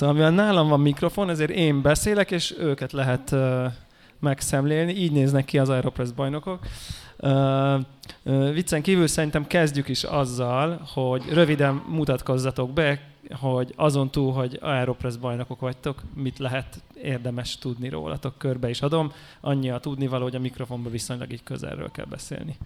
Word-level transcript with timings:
Szóval 0.00 0.14
mivel 0.14 0.30
nálam 0.30 0.68
van 0.68 0.80
mikrofon, 0.80 1.30
ezért 1.30 1.50
én 1.50 1.82
beszélek, 1.82 2.30
és 2.30 2.54
őket 2.58 2.92
lehet 2.92 3.30
uh, 3.30 3.64
megszemlélni. 4.18 4.92
Így 4.92 5.12
néznek 5.12 5.44
ki 5.44 5.58
az 5.58 5.68
Aeropress 5.68 6.10
bajnokok. 6.10 6.66
Uh, 7.18 7.80
uh, 8.22 8.52
viccen 8.52 8.82
kívül 8.82 9.06
szerintem 9.06 9.46
kezdjük 9.46 9.88
is 9.88 10.04
azzal, 10.04 10.88
hogy 10.94 11.22
röviden 11.32 11.82
mutatkozzatok 11.88 12.72
be, 12.72 13.00
hogy 13.30 13.72
azon 13.76 14.10
túl, 14.10 14.32
hogy 14.32 14.58
Aeropress 14.60 15.16
bajnokok 15.16 15.60
vagytok, 15.60 16.02
mit 16.14 16.38
lehet 16.38 16.82
érdemes 17.02 17.58
tudni 17.58 17.88
rólatok, 17.88 18.38
körbe 18.38 18.68
is 18.68 18.82
adom. 18.82 19.12
Annyi 19.40 19.70
a 19.70 19.78
tudnivaló, 19.78 20.22
hogy 20.22 20.36
a 20.36 20.40
mikrofonba 20.40 20.90
viszonylag 20.90 21.32
így 21.32 21.42
közelről 21.42 21.90
kell 21.90 22.06
beszélni. 22.06 22.56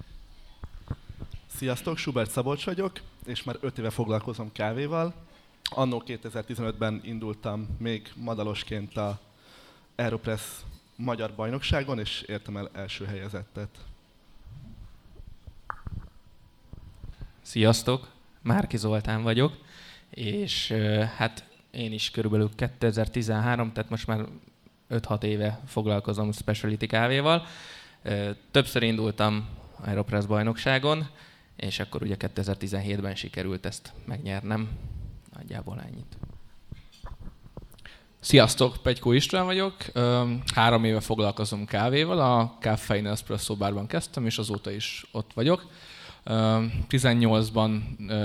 Sziasztok, 1.57 1.97
Schubert 1.97 2.31
Szabolcs 2.31 2.65
vagyok, 2.65 2.93
és 3.27 3.43
már 3.43 3.57
5 3.61 3.79
éve 3.79 3.91
foglalkozom 3.91 4.53
kávéval. 4.53 5.15
Annó 5.71 6.03
2015-ben 6.07 7.01
indultam 7.05 7.77
még 7.79 8.13
madalosként 8.17 8.97
a 8.97 9.21
Aeropress 9.97 10.61
magyar 10.97 11.35
bajnokságon, 11.35 11.99
és 11.99 12.21
értem 12.21 12.57
el 12.57 12.71
első 12.73 13.05
helyezettet. 13.05 13.69
Sziasztok, 17.43 18.09
Márki 18.43 18.77
Zoltán 18.77 19.23
vagyok, 19.23 19.59
és 20.11 20.73
hát 21.17 21.49
én 21.71 21.93
is 21.93 22.11
körülbelül 22.11 22.51
2013, 22.55 23.73
tehát 23.73 23.91
most 23.91 24.07
már 24.07 24.27
5-6 24.91 25.23
éve 25.23 25.61
foglalkozom 25.67 26.33
speciality 26.33 26.87
kávéval. 26.87 27.47
Többször 28.51 28.83
indultam 28.83 29.49
Aeropress 29.85 30.25
bajnokságon, 30.25 31.07
és 31.57 31.79
akkor 31.79 32.03
ugye 32.03 32.17
2017-ben 32.19 33.15
sikerült 33.15 33.67
ezt 33.67 33.93
megnyernem. 34.05 34.69
Nagyjából 35.35 35.81
ennyit. 35.87 36.17
Sziasztok, 38.21 38.77
Pegykó 38.83 39.13
István 39.13 39.45
vagyok. 39.45 39.77
Három 40.55 40.85
éve 40.85 41.01
foglalkozom 41.01 41.65
kávéval, 41.65 42.19
a 42.21 42.57
Caffeine 42.61 43.11
Espresso 43.11 43.57
bárban 43.57 43.87
kezdtem, 43.87 44.27
és 44.27 44.39
azóta 44.39 44.71
is 44.71 45.07
ott 45.13 45.33
vagyok. 45.35 45.67
18-ban 46.27 47.81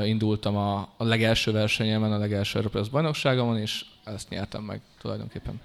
indultam 0.06 0.58
a, 0.58 0.80
a 0.98 1.04
legelső 1.04 1.52
versenyemen, 1.52 2.12
a 2.12 2.18
legelső 2.18 2.58
Europress 2.58 2.88
bajnokságomon, 2.88 3.58
és 3.58 3.86
ezt 4.04 4.30
nyertem 4.30 4.64
meg 4.64 4.82
tulajdonképpen. 5.02 5.62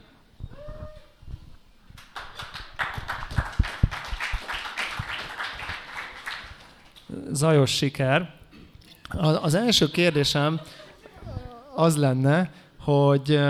Zajos 7.33 7.71
siker. 7.71 8.35
Az 9.43 9.55
első 9.55 9.91
kérdésem 9.91 10.61
az 11.75 11.97
lenne, 11.97 12.53
hogy, 12.79 13.41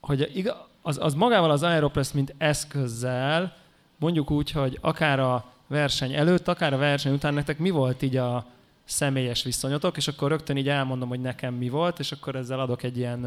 hogy 0.00 0.52
az, 0.82 0.98
az 1.02 1.14
magával 1.14 1.50
az 1.50 1.62
Aeropress, 1.62 2.12
mint 2.12 2.34
eszközzel, 2.38 3.56
mondjuk 3.98 4.30
úgy, 4.30 4.50
hogy 4.50 4.78
akár 4.80 5.20
a 5.20 5.44
verseny 5.66 6.12
előtt, 6.12 6.48
akár 6.48 6.72
a 6.72 6.78
verseny 6.78 7.12
után 7.12 7.34
nektek 7.34 7.58
mi 7.58 7.70
volt 7.70 8.02
így 8.02 8.16
a 8.16 8.46
személyes 8.84 9.42
viszonyotok, 9.42 9.96
és 9.96 10.08
akkor 10.08 10.30
rögtön 10.30 10.56
így 10.56 10.68
elmondom, 10.68 11.08
hogy 11.08 11.20
nekem 11.20 11.54
mi 11.54 11.68
volt, 11.68 11.98
és 11.98 12.12
akkor 12.12 12.36
ezzel 12.36 12.60
adok 12.60 12.82
egy 12.82 12.96
ilyen 12.96 13.26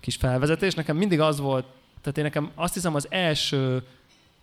kis 0.00 0.16
felvezetést. 0.16 0.76
Nekem 0.76 0.96
mindig 0.96 1.20
az 1.20 1.40
volt, 1.40 1.64
tehát 2.00 2.18
én 2.18 2.24
nekem 2.24 2.50
azt 2.54 2.74
hiszem 2.74 2.94
az 2.94 3.06
első 3.10 3.82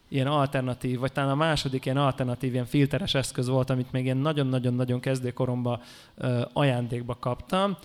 ilyen 0.07 0.27
alternatív, 0.27 0.99
vagy 0.99 1.11
talán 1.11 1.29
a 1.29 1.35
második 1.35 1.85
ilyen 1.85 1.97
alternatív, 1.97 2.53
ilyen 2.53 2.65
filteres 2.65 3.13
eszköz 3.13 3.47
volt, 3.47 3.69
amit 3.69 3.91
még 3.91 4.03
ilyen 4.03 4.17
nagyon-nagyon-nagyon 4.17 4.99
kezdőkoromban 4.99 5.81
uh, 6.17 6.41
ajándékba 6.53 7.17
kaptam, 7.19 7.77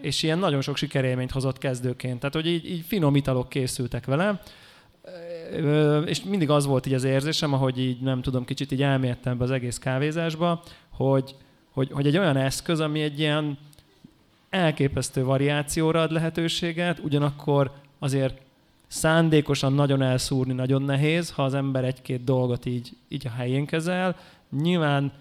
és 0.00 0.22
ilyen 0.22 0.38
nagyon 0.38 0.60
sok 0.60 0.76
sikerélményt 0.76 1.30
hozott 1.30 1.58
kezdőként. 1.58 2.18
Tehát, 2.18 2.34
hogy 2.34 2.46
így, 2.46 2.70
így 2.70 2.84
finom 2.86 3.16
italok 3.16 3.48
készültek 3.48 4.06
vele, 4.06 4.40
és 6.04 6.22
mindig 6.22 6.50
az 6.50 6.66
volt 6.66 6.86
így 6.86 6.94
az 6.94 7.04
érzésem, 7.04 7.52
ahogy 7.52 7.78
így 7.78 8.00
nem 8.00 8.22
tudom, 8.22 8.44
kicsit 8.44 8.72
így 8.72 8.82
elmértem 8.82 9.38
be 9.38 9.44
az 9.44 9.50
egész 9.50 9.78
kávézásba, 9.78 10.62
hogy, 10.90 11.34
hogy, 11.70 11.90
hogy 11.92 12.06
egy 12.06 12.18
olyan 12.18 12.36
eszköz, 12.36 12.80
ami 12.80 13.00
egy 13.00 13.18
ilyen 13.18 13.58
elképesztő 14.50 15.24
variációra 15.24 16.00
ad 16.00 16.12
lehetőséget, 16.12 16.98
ugyanakkor 16.98 17.72
azért 17.98 18.40
szándékosan 18.86 19.72
nagyon 19.72 20.02
elszúrni 20.02 20.52
nagyon 20.52 20.82
nehéz, 20.82 21.30
ha 21.30 21.44
az 21.44 21.54
ember 21.54 21.84
egy-két 21.84 22.24
dolgot 22.24 22.66
így, 22.66 22.90
így 23.08 23.26
a 23.26 23.30
helyén 23.30 23.66
kezel. 23.66 24.16
Nyilván 24.62 25.12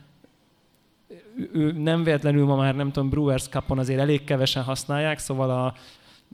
ő 1.54 1.72
nem 1.72 2.04
véletlenül 2.04 2.46
ma 2.46 2.56
már, 2.56 2.76
nem 2.76 2.92
tudom, 2.92 3.10
Brewers 3.10 3.48
Cupon 3.48 3.80
azért 3.80 4.00
elég 4.00 4.24
kevesen 4.24 4.64
használják, 4.64 5.20
szóval 5.20 5.50
a, 5.50 5.74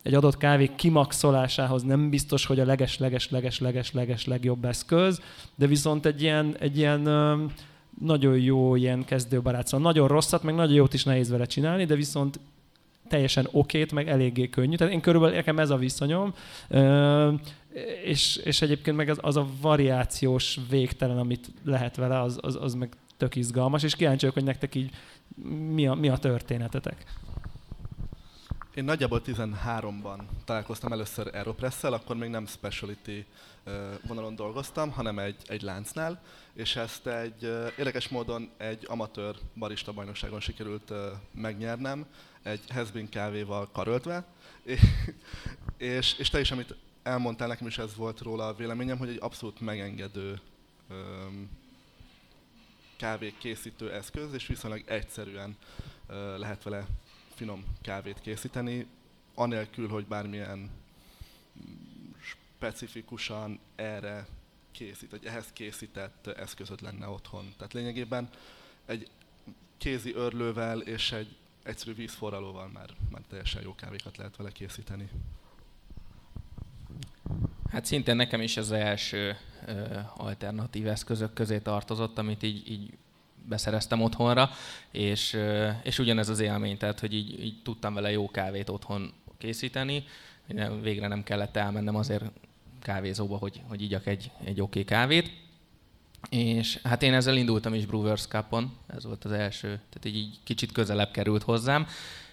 egy 0.03 0.13
adott 0.13 0.38
kávé 0.38 0.69
kimaxolásához 0.75 1.84
nem 1.84 2.09
biztos, 2.09 2.46
hogy 2.46 2.59
a 2.59 2.66
leges-leges-leges-leges-leges 2.66 4.25
legjobb 4.25 4.66
eszköz, 4.66 5.22
de 5.56 5.68
viszont 5.68 6.06
egy 6.06 6.22
ilyen, 6.22 6.56
egy 6.59 6.78
ilyen 6.78 7.02
nagyon 8.00 8.38
jó 8.38 8.75
ilyen 8.75 9.06
kezdőbarát. 9.06 9.68
Szóval 9.68 9.91
nagyon 9.91 10.08
rosszat, 10.08 10.44
meg 10.44 10.56
nagyon 10.56 10.75
jót 10.75 10.94
is 10.94 11.03
nehéz 11.03 11.30
vele 11.30 11.46
csinálni, 11.46 11.85
de 11.85 11.96
viszont 11.96 12.40
teljesen 13.08 13.47
okét, 13.52 13.91
meg 13.91 14.09
eléggé 14.09 14.50
könnyű. 14.50 14.75
Tehát 14.75 14.94
én 14.94 15.02
körülbelül 15.02 15.35
nekem 15.35 15.59
ez 15.59 15.69
a 15.69 15.78
viszonyom. 15.78 16.34
és, 18.03 18.35
és 18.35 18.62
egyébként 18.62 18.97
meg 18.97 19.09
az, 19.09 19.18
az 19.22 19.38
a 19.38 19.47
variációs 19.62 20.59
végtelen, 20.69 21.18
amit 21.18 21.52
lehet 21.64 21.96
vele, 21.96 22.22
az, 22.22 22.38
az, 22.41 22.58
az 22.62 22.74
meg 22.74 22.90
tök 23.18 23.36
izgalmas, 23.36 23.84
és 23.84 23.96
kíváncsi 23.96 24.20
vagyok, 24.20 24.34
hogy 24.34 24.44
nektek 24.44 24.76
így 24.76 24.96
mi 25.74 25.88
a, 25.88 25.94
mi 25.94 26.09
a 26.09 26.18
történetetek. 26.18 27.03
Én 28.76 28.84
nagyjából 28.84 29.22
13-ban 29.26 30.20
találkoztam 30.46 30.92
először 30.92 31.28
Aeropress-szel, 31.34 31.94
akkor 31.94 32.16
még 32.16 32.30
nem 32.30 32.46
speciality 32.46 33.26
vonalon 34.08 34.36
dolgoztam, 34.36 34.92
hanem 34.92 35.20
egy, 35.20 35.36
egy 35.48 35.62
láncnál, 35.62 36.22
és 36.53 36.76
ezt 36.76 37.08
egy 37.08 37.44
érdekes 37.78 38.08
módon 38.08 38.50
egy 38.58 38.86
amatőr 38.88 39.36
barista 39.56 39.92
bajnokságon 39.92 40.40
sikerült 40.40 40.94
megnyernem, 41.32 42.06
egy 42.44 42.62
Hezbin 42.70 43.09
kávéval 43.09 43.70
karöltve, 43.72 44.26
és, 45.78 46.18
és 46.18 46.30
te 46.30 46.40
is, 46.40 46.52
amit 46.52 46.76
elmondtál, 47.03 47.47
nekem 47.47 47.68
is 47.68 47.78
ez 47.78 47.96
volt 47.96 48.20
róla 48.20 48.47
a 48.47 48.56
véleményem, 48.56 48.97
hogy 48.97 49.09
egy 49.09 49.20
abszolút 49.22 49.59
megengedő 49.59 50.40
kávé 52.95 53.33
készítő 53.38 53.91
eszköz, 53.91 54.33
és 54.33 54.47
viszonylag 54.47 54.83
egyszerűen 54.85 55.57
lehet 56.38 56.63
vele 56.63 56.88
finom 57.33 57.63
kávét 57.81 58.22
készíteni, 58.22 58.88
anélkül, 59.33 59.88
hogy 59.88 60.06
bármilyen 60.06 60.72
specifikusan 62.22 63.59
erre 63.75 64.28
készít, 64.72 65.11
vagy 65.11 65.25
ehhez 65.25 65.45
készített 65.53 66.28
eszközöd 66.28 66.81
lenne 66.81 67.07
otthon. 67.07 67.53
Tehát 67.57 67.73
lényegében 67.73 68.29
egy 68.85 69.09
kézi 69.78 70.13
örlővel 70.13 70.81
és 70.81 71.11
egy 71.11 71.35
egyszerű 71.63 71.94
vízforralóval 71.94 72.67
már, 72.67 72.89
már 73.11 73.22
teljesen 73.29 73.61
jó 73.61 73.75
kávékat 73.75 74.17
lehet 74.17 74.35
vele 74.35 74.51
készíteni. 74.51 75.09
Hát 77.75 77.86
szintén 77.86 78.16
nekem 78.16 78.41
is 78.41 78.58
az 78.58 78.72
első 78.72 79.38
ö, 79.66 79.72
alternatív 80.18 80.88
eszközök 80.88 81.34
közé 81.34 81.59
tartozott, 81.59 82.18
amit 82.18 82.44
így, 82.44 82.72
így 82.72 82.90
beszereztem 83.46 84.02
otthonra, 84.02 84.50
és, 84.91 85.38
és 85.84 86.00
ugyanez 86.00 86.30
az 86.30 86.40
élmény, 86.40 86.78
tehát 86.78 87.00
hogy 87.00 87.14
így, 87.14 87.44
így 87.44 87.62
tudtam 87.64 87.94
vele 87.94 88.12
jó 88.12 88.30
kávét 88.30 88.69
otthon 88.69 89.14
készíteni, 89.38 90.03
végre 90.81 91.08
nem 91.08 91.24
kellett 91.24 91.56
elmennem 91.56 91.96
azért 91.96 92.24
kávézóba, 92.81 93.38
hogy, 93.38 93.62
hogy 93.68 93.81
igyak 93.81 94.08
egy, 94.08 94.31
egy 94.44 94.62
oké 94.62 94.62
okay 94.62 94.84
kávét. 94.84 95.31
És 96.30 96.80
hát 96.84 97.03
én 97.03 97.14
ezzel 97.14 97.38
indultam 97.38 97.74
is 97.74 97.85
Brewers 97.85 98.25
Cup-on, 98.28 98.78
ez 98.88 99.05
volt 99.05 99.26
az 99.26 99.32
első, 99.32 99.67
tehát 99.67 100.05
így, 100.05 100.16
így 100.16 100.40
kicsit 100.44 100.72
közelebb 100.72 101.11
került 101.11 101.44
hozzám. 101.44 101.88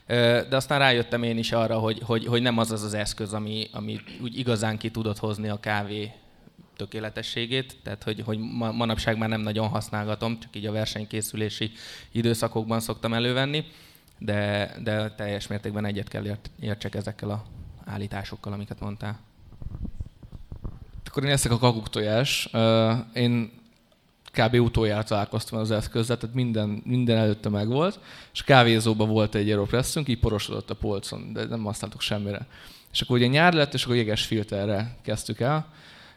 De 0.06 0.56
aztán 0.56 0.78
rájöttem 0.78 1.22
én 1.22 1.38
is 1.38 1.52
arra, 1.52 1.78
hogy, 1.78 2.00
hogy, 2.04 2.26
hogy 2.26 2.42
nem 2.42 2.58
az 2.58 2.70
az 2.70 2.82
az 2.82 2.94
eszköz, 2.94 3.32
ami, 3.32 3.68
ami 3.72 4.00
úgy 4.22 4.38
igazán 4.38 4.78
ki 4.78 4.90
tudott 4.90 5.18
hozni 5.18 5.48
a 5.48 5.60
kávé 5.60 6.12
tökéletességét, 6.76 7.76
tehát 7.82 8.02
hogy, 8.02 8.22
hogy 8.24 8.38
manapság 8.58 9.18
már 9.18 9.28
nem 9.28 9.40
nagyon 9.40 9.68
használgatom, 9.68 10.40
csak 10.40 10.56
így 10.56 10.66
a 10.66 10.72
versenykészülési 10.72 11.70
időszakokban 12.10 12.80
szoktam 12.80 13.12
elővenni, 13.12 13.64
de, 14.18 14.72
de 14.82 15.10
teljes 15.10 15.46
mértékben 15.46 15.84
egyet 15.84 16.08
kell 16.08 16.24
ért, 16.24 16.50
értsek 16.60 16.94
ezekkel 16.94 17.30
a 17.30 17.44
állításokkal, 17.84 18.52
amiket 18.52 18.80
mondtál. 18.80 19.18
Akkor 21.06 21.24
én 21.24 21.30
leszek 21.30 21.52
a 21.52 21.58
kakuktojás. 21.58 22.48
Én 23.14 23.61
kb. 24.32 24.54
utoljára 24.54 25.02
találkoztam 25.02 25.58
az 25.58 25.70
eszközzel, 25.70 26.16
tehát 26.18 26.34
minden, 26.34 26.82
minden 26.84 27.16
előtte 27.16 27.48
megvolt, 27.48 27.98
és 28.32 28.42
kávézóban 28.42 29.08
volt 29.08 29.34
egy 29.34 29.48
Aeropressünk, 29.48 30.08
így 30.08 30.18
porosodott 30.18 30.70
a 30.70 30.74
polcon, 30.74 31.32
de 31.32 31.44
nem 31.44 31.64
használtuk 31.64 32.00
semmire. 32.00 32.46
És 32.92 33.00
akkor 33.00 33.16
ugye 33.16 33.26
nyár 33.26 33.52
lett, 33.52 33.74
és 33.74 33.84
akkor 33.84 33.96
jeges 33.96 34.24
filterre 34.24 34.96
kezdtük 35.02 35.40
el, 35.40 35.66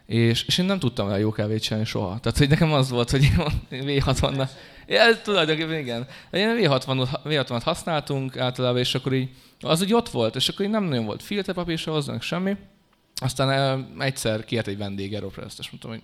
és, 0.06 0.44
és 0.46 0.58
én 0.58 0.64
nem 0.64 0.78
tudtam 0.78 1.08
el 1.08 1.18
jó 1.18 1.30
kávét 1.30 1.62
csinálni 1.62 1.86
soha. 1.86 2.18
Tehát, 2.20 2.38
hogy 2.38 2.48
nekem 2.48 2.72
az 2.72 2.90
volt, 2.90 3.10
hogy 3.10 3.30
V60-nal... 3.70 4.48
Ja, 4.86 5.20
tulajdonképpen 5.22 5.78
igen. 5.78 6.06
Én 6.30 6.56
V60-ot, 6.60 7.08
V60 7.24 7.60
használtunk 7.64 8.36
általában, 8.36 8.78
és 8.78 8.94
akkor 8.94 9.12
így, 9.12 9.28
az 9.60 9.82
úgy 9.82 9.94
ott 9.94 10.08
volt, 10.08 10.36
és 10.36 10.48
akkor 10.48 10.64
így 10.64 10.70
nem 10.70 10.84
nagyon 10.84 11.04
volt 11.04 11.22
filterpapír 11.22 11.78
se 11.78 11.90
hozzánk, 11.90 12.22
semmi. 12.22 12.56
Aztán 13.20 13.86
egyszer 13.98 14.44
kért 14.44 14.66
egy 14.66 14.78
vendég 14.78 15.14
Aeropress-t, 15.14 15.58
és 15.58 15.70
mondtam, 15.70 15.90
hogy 15.90 16.02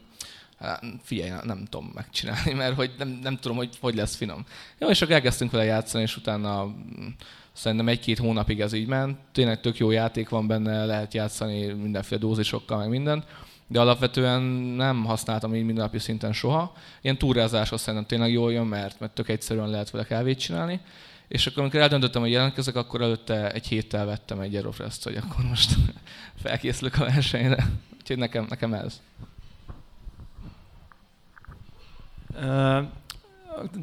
figyelj, 1.03 1.31
nem 1.43 1.65
tudom 1.71 1.91
megcsinálni, 1.95 2.53
mert 2.63 2.75
hogy 2.75 2.91
nem, 2.99 3.19
nem 3.23 3.37
tudom, 3.37 3.57
hogy 3.57 3.77
hogy 3.81 3.95
lesz 3.95 4.17
finom. 4.17 4.45
Jó, 4.79 4.89
és 4.89 5.03
akkor 5.03 5.15
elkezdtünk 5.15 5.51
vele 5.51 5.65
játszani, 5.65 6.03
és 6.03 6.17
utána 6.17 6.65
mm, 6.65 7.07
szerintem 7.53 7.89
egy-két 7.89 8.19
hónapig 8.19 8.61
ez 8.61 8.73
így 8.73 8.87
ment. 8.87 9.19
Tényleg 9.33 9.61
tök 9.61 9.79
jó 9.79 9.91
játék 9.91 10.29
van 10.29 10.47
benne, 10.47 10.85
lehet 10.85 11.15
játszani 11.15 11.67
mindenféle 11.67 12.21
dózisokkal, 12.21 12.79
meg 12.79 12.89
mindent 12.89 13.25
de 13.73 13.81
alapvetően 13.81 14.43
nem 14.77 15.05
használtam 15.05 15.55
így 15.55 15.65
mindennapi 15.65 15.99
szinten 15.99 16.33
soha. 16.33 16.73
Ilyen 17.01 17.19
túrázáshoz 17.19 17.81
szerintem 17.81 18.09
tényleg 18.09 18.33
jól 18.33 18.53
jön, 18.53 18.67
mert, 18.67 19.01
mert 19.01 19.13
tök 19.13 19.29
egyszerűen 19.29 19.69
lehet 19.69 19.91
vele 19.91 20.05
kávét 20.05 20.39
csinálni. 20.39 20.81
És 21.29 21.47
akkor, 21.47 21.63
amikor 21.63 21.81
eldöntöttem, 21.81 22.23
hogy 22.23 22.31
jelentkezek, 22.31 22.77
akkor 22.77 23.01
előtte 23.01 23.53
egy 23.53 23.67
héttel 23.67 24.07
vettem 24.07 24.41
egy 24.41 24.55
Aerofrest, 24.55 25.05
hogy 25.05 25.17
akkor 25.17 25.45
most 25.45 25.75
felkészülök 26.43 26.95
a 26.95 27.05
versenyre. 27.05 27.71
Úgyhogy 28.01 28.19
nekem, 28.19 28.47
nekem 28.49 28.73
ez. 28.75 29.01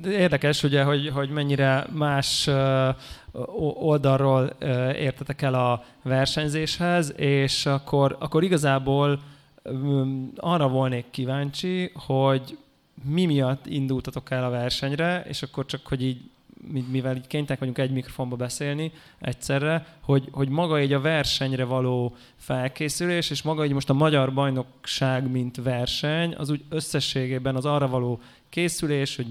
Érdekes 0.05 0.63
ugye, 0.63 0.83
hogy, 0.83 1.09
hogy 1.09 1.29
mennyire 1.29 1.85
más 1.91 2.49
oldalról 3.79 4.45
értetek 4.95 5.41
el 5.41 5.53
a 5.53 5.83
versenyzéshez, 6.03 7.13
és 7.17 7.65
akkor, 7.65 8.15
akkor 8.19 8.43
igazából 8.43 9.19
arra 10.35 10.67
volnék 10.67 11.05
kíváncsi, 11.09 11.91
hogy 11.93 12.57
mi 13.03 13.25
miatt 13.25 13.65
indultatok 13.65 14.31
el 14.31 14.43
a 14.43 14.49
versenyre, 14.49 15.23
és 15.27 15.41
akkor 15.41 15.65
csak, 15.65 15.87
hogy 15.87 16.03
így 16.03 16.21
mivel 16.89 17.15
így 17.15 17.27
kénytek 17.27 17.59
vagyunk 17.59 17.77
egy 17.77 17.91
mikrofonba 17.91 18.35
beszélni 18.35 18.91
egyszerre, 19.19 19.85
hogy, 20.01 20.27
hogy 20.31 20.49
maga 20.49 20.81
így 20.81 20.93
a 20.93 21.01
versenyre 21.01 21.63
való 21.63 22.15
felkészülés, 22.35 23.29
és 23.29 23.41
maga 23.41 23.65
így 23.65 23.73
most 23.73 23.89
a 23.89 23.93
magyar 23.93 24.33
bajnokság, 24.33 25.31
mint 25.31 25.61
verseny, 25.63 26.35
az 26.35 26.49
úgy 26.49 26.63
összességében 26.69 27.55
az 27.55 27.65
arra 27.65 27.87
való 27.87 28.19
készülés, 28.49 29.15
hogy 29.15 29.27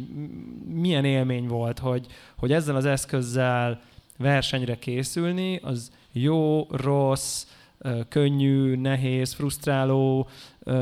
milyen 0.72 1.04
élmény 1.04 1.46
volt, 1.46 1.78
hogy, 1.78 2.06
hogy 2.36 2.52
ezzel 2.52 2.76
az 2.76 2.84
eszközzel 2.84 3.80
versenyre 4.16 4.78
készülni, 4.78 5.60
az 5.62 5.92
jó, 6.12 6.66
rossz, 6.70 7.46
könnyű, 8.08 8.76
nehéz, 8.76 9.32
frusztráló, 9.32 10.28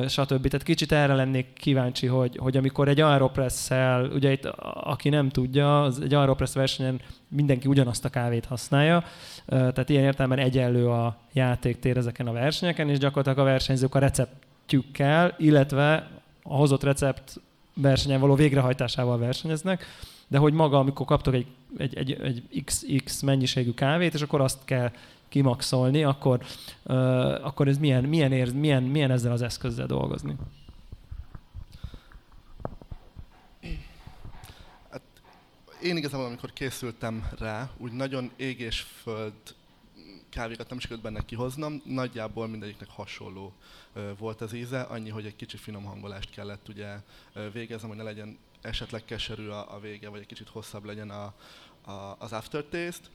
stb. 0.08 0.48
Tehát 0.48 0.62
kicsit 0.62 0.92
erre 0.92 1.14
lennék 1.14 1.52
kíváncsi, 1.52 2.06
hogy, 2.06 2.36
hogy 2.36 2.56
amikor 2.56 2.88
egy 2.88 3.00
aeropress 3.00 3.70
ugye 4.12 4.32
itt 4.32 4.44
aki 4.74 5.08
nem 5.08 5.28
tudja, 5.28 5.82
az 5.82 6.00
egy 6.00 6.14
aeropress 6.14 6.54
versenyen 6.54 7.00
mindenki 7.28 7.68
ugyanazt 7.68 8.04
a 8.04 8.08
kávét 8.08 8.44
használja, 8.44 9.04
tehát 9.46 9.88
ilyen 9.88 10.04
értelemben 10.04 10.38
egyenlő 10.38 10.88
a 10.88 11.16
játéktér 11.32 11.96
ezeken 11.96 12.26
a 12.26 12.32
versenyeken, 12.32 12.88
és 12.88 12.98
gyakorlatilag 12.98 13.38
a 13.38 13.50
versenyzők 13.50 13.94
a 13.94 13.98
receptjükkel, 13.98 15.34
illetve 15.38 16.08
a 16.42 16.54
hozott 16.54 16.82
recept 16.82 17.40
versenyen 17.74 18.20
való 18.20 18.34
végrehajtásával 18.34 19.18
versenyeznek, 19.18 19.86
de 20.28 20.38
hogy 20.38 20.52
maga, 20.52 20.78
amikor 20.78 21.06
kaptok 21.06 21.34
egy, 21.34 21.46
egy, 21.76 21.96
egy, 21.96 22.12
egy 22.12 22.62
XX 22.64 23.20
mennyiségű 23.20 23.74
kávét, 23.74 24.14
és 24.14 24.22
akkor 24.22 24.40
azt 24.40 24.64
kell 24.64 24.90
kimaxolni, 25.28 26.04
akkor, 26.04 26.44
uh, 26.84 26.96
akkor 27.46 27.68
ez 27.68 27.78
milyen, 27.78 28.04
milyen, 28.04 28.32
ér, 28.32 28.54
milyen, 28.54 28.82
milyen 28.82 29.10
ezzel 29.10 29.32
az 29.32 29.42
eszközzel 29.42 29.86
dolgozni? 29.86 30.36
Hát, 34.90 35.02
én 35.82 35.96
igazából, 35.96 36.26
amikor 36.26 36.52
készültem 36.52 37.28
rá, 37.38 37.70
úgy 37.76 37.92
nagyon 37.92 38.30
ég 38.36 38.60
és 38.60 38.80
föld 38.80 39.32
kávékat 40.28 40.68
nem 40.68 40.78
sikerült 40.78 41.04
benne 41.04 41.24
kihoznom, 41.24 41.82
nagyjából 41.84 42.46
mindegyiknek 42.46 42.88
hasonló 42.88 43.52
volt 44.18 44.40
az 44.40 44.52
íze, 44.52 44.80
annyi, 44.80 45.10
hogy 45.10 45.26
egy 45.26 45.36
kicsi 45.36 45.56
finom 45.56 45.84
hangolást 45.84 46.30
kellett 46.30 46.68
ugye 46.68 46.96
végeznem, 47.52 47.88
hogy 47.88 47.98
ne 47.98 48.04
legyen 48.04 48.38
esetleg 48.66 49.04
keserű 49.04 49.48
a, 49.48 49.74
a 49.74 49.80
vége, 49.80 50.08
vagy 50.08 50.20
egy 50.20 50.26
kicsit 50.26 50.48
hosszabb 50.48 50.84
legyen 50.84 51.10
a, 51.10 51.34
a, 51.90 52.16
az 52.18 52.32
aftertaste. 52.32 53.08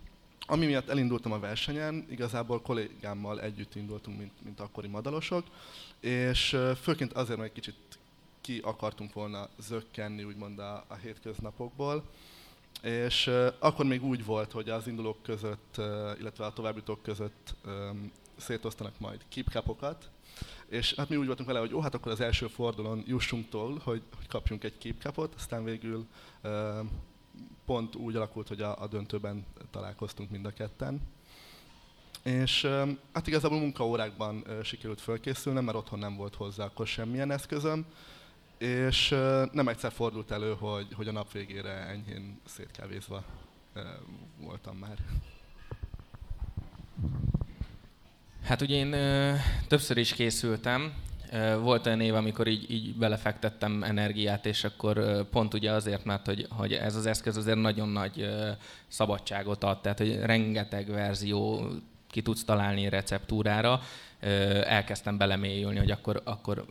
Ami 0.47 0.65
miatt 0.65 0.89
elindultam 0.89 1.31
a 1.31 1.39
versenyen, 1.39 2.05
igazából 2.09 2.61
kollégámmal 2.61 3.41
együtt 3.41 3.75
indultunk, 3.75 4.17
mint, 4.17 4.31
mint 4.43 4.59
akkori 4.59 4.87
madalosok, 4.87 5.45
és 5.99 6.57
főként 6.81 7.13
azért, 7.13 7.37
mert 7.37 7.49
egy 7.49 7.61
kicsit 7.61 7.75
ki 8.41 8.59
akartunk 8.63 9.13
volna 9.13 9.49
zökkenni, 9.59 10.23
úgymond 10.23 10.59
a, 10.59 10.85
a 10.87 10.95
hétköznapokból, 10.95 12.03
és 12.81 13.31
akkor 13.59 13.85
még 13.85 14.03
úgy 14.03 14.25
volt, 14.25 14.51
hogy 14.51 14.69
az 14.69 14.87
indulók 14.87 15.23
között, 15.23 15.75
illetve 16.19 16.45
a 16.45 16.53
továbbjutók 16.53 17.03
között 17.03 17.55
um, 17.65 18.11
szétosztanak 18.37 18.99
majd 18.99 19.21
keepcapokat, 19.29 20.09
és 20.67 20.93
hát 20.93 21.09
mi 21.09 21.15
úgy 21.15 21.25
voltunk 21.25 21.47
vele, 21.47 21.59
hogy 21.59 21.69
jó, 21.69 21.79
hát 21.81 21.93
akkor 21.93 22.11
az 22.11 22.21
első 22.21 22.47
fordulón 22.47 23.03
jussunk 23.07 23.49
tól, 23.49 23.81
hogy, 23.83 24.01
hogy 24.15 24.27
kapjunk 24.27 24.63
egy 24.63 24.77
keepcapot, 24.77 25.33
aztán 25.35 25.63
végül 25.63 26.07
pont 27.65 27.95
úgy 27.95 28.15
alakult, 28.15 28.47
hogy 28.47 28.61
a, 28.61 28.81
a 28.81 28.87
döntőben 28.87 29.45
találkoztunk 29.71 30.29
mind 30.29 30.45
a 30.45 30.53
ketten. 30.53 31.01
És 32.23 32.67
hát 33.13 33.27
igazából 33.27 33.59
munkaórákban 33.59 34.45
sikerült 34.63 35.01
fölkészülnem, 35.01 35.63
mert 35.63 35.77
otthon 35.77 35.99
nem 35.99 36.15
volt 36.15 36.35
hozzá 36.35 36.65
akkor 36.65 36.87
semmilyen 36.87 37.31
eszközöm, 37.31 37.85
és 38.57 39.09
nem 39.51 39.67
egyszer 39.67 39.91
fordult 39.91 40.31
elő, 40.31 40.53
hogy, 40.53 40.93
hogy 40.93 41.07
a 41.07 41.11
nap 41.11 41.31
végére 41.31 41.71
enyhén 41.71 42.39
szétkávézva 42.45 43.23
voltam 44.37 44.77
már. 44.77 44.97
Hát 48.43 48.61
ugye 48.61 48.75
én 48.75 48.93
ö, 48.93 49.33
többször 49.67 49.97
is 49.97 50.13
készültem, 50.13 50.93
volt 51.61 51.85
olyan 51.85 52.01
év, 52.01 52.15
amikor 52.15 52.47
így, 52.47 52.71
így 52.71 52.95
belefektettem 52.95 53.83
energiát, 53.83 54.45
és 54.45 54.63
akkor 54.63 55.25
pont 55.29 55.53
ugye 55.53 55.71
azért, 55.71 56.05
mert 56.05 56.25
hogy, 56.25 56.47
hogy 56.49 56.73
ez 56.73 56.95
az 56.95 57.05
eszköz 57.05 57.37
azért 57.37 57.57
nagyon 57.57 57.89
nagy 57.89 58.29
szabadságot 58.87 59.63
ad, 59.63 59.81
tehát 59.81 59.97
hogy 59.97 60.19
rengeteg 60.19 60.89
verzió 60.89 61.69
ki 62.07 62.21
tudsz 62.21 62.43
találni 62.43 62.89
receptúrára, 62.89 63.79
elkezdtem 64.63 65.17
belemélyülni, 65.17 65.77
hogy 65.77 65.91
akkor, 65.91 66.21
akkor 66.23 66.65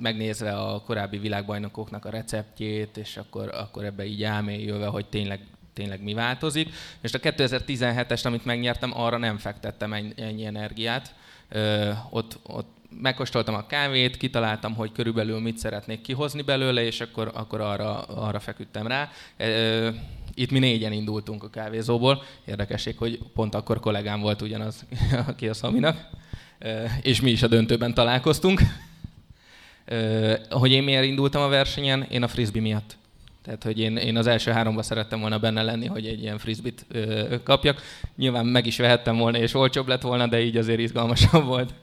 megnézve 0.00 0.52
a 0.52 0.80
korábbi 0.80 1.18
világbajnokoknak 1.18 2.04
a 2.04 2.10
receptjét, 2.10 2.96
és 2.96 3.16
akkor, 3.16 3.50
akkor 3.54 3.84
ebbe 3.84 4.04
így 4.04 4.22
elmélyülve, 4.22 4.86
hogy 4.86 5.06
tényleg 5.06 5.40
tényleg 5.76 6.02
mi 6.02 6.14
változik. 6.14 6.68
És 7.00 7.12
a 7.12 7.18
2017-est, 7.18 8.24
amit 8.24 8.44
megnyertem, 8.44 8.98
arra 8.98 9.16
nem 9.16 9.38
fektettem 9.38 9.92
ennyi 9.92 10.44
energiát. 10.44 11.14
Ö, 11.48 11.90
ott, 12.10 12.38
ott 12.42 12.68
megkóstoltam 13.00 13.54
a 13.54 13.66
kávét, 13.66 14.16
kitaláltam, 14.16 14.74
hogy 14.74 14.92
körülbelül 14.92 15.40
mit 15.40 15.58
szeretnék 15.58 16.00
kihozni 16.00 16.42
belőle, 16.42 16.82
és 16.82 17.00
akkor, 17.00 17.30
akkor 17.34 17.60
arra, 17.60 18.00
arra 18.00 18.40
feküdtem 18.40 18.86
rá. 18.86 19.10
Itt 20.34 20.50
mi 20.50 20.58
négyen 20.58 20.92
indultunk 20.92 21.42
a 21.42 21.50
kávézóból. 21.50 22.22
Érdekesség, 22.44 22.96
hogy 22.98 23.18
pont 23.34 23.54
akkor 23.54 23.80
kollégám 23.80 24.20
volt 24.20 24.42
ugyanaz, 24.42 24.84
aki 25.28 25.48
a 25.48 25.54
Szaminak. 25.54 26.08
És 27.02 27.20
mi 27.20 27.30
is 27.30 27.42
a 27.42 27.46
döntőben 27.46 27.94
találkoztunk. 27.94 28.60
Hogy 30.50 30.70
én 30.72 30.82
miért 30.82 31.04
indultam 31.04 31.42
a 31.42 31.48
versenyen? 31.48 32.02
Én 32.02 32.22
a 32.22 32.28
frisbee 32.28 32.62
miatt. 32.62 32.96
Tehát, 33.46 33.62
hogy 33.62 33.78
én, 33.78 33.96
én 33.96 34.16
az 34.16 34.26
első 34.26 34.50
háromba 34.50 34.82
szerettem 34.82 35.20
volna 35.20 35.38
benne 35.38 35.62
lenni, 35.62 35.86
hogy 35.86 36.06
egy 36.06 36.22
ilyen 36.22 36.38
frisbit 36.38 36.86
kapjak. 37.44 37.80
Nyilván 38.16 38.46
meg 38.46 38.66
is 38.66 38.76
vehettem 38.78 39.16
volna, 39.16 39.38
és 39.38 39.54
olcsóbb 39.54 39.88
lett 39.88 40.02
volna, 40.02 40.26
de 40.26 40.40
így 40.40 40.56
azért 40.56 40.78
izgalmasabb 40.78 41.44
volt. 41.54 41.74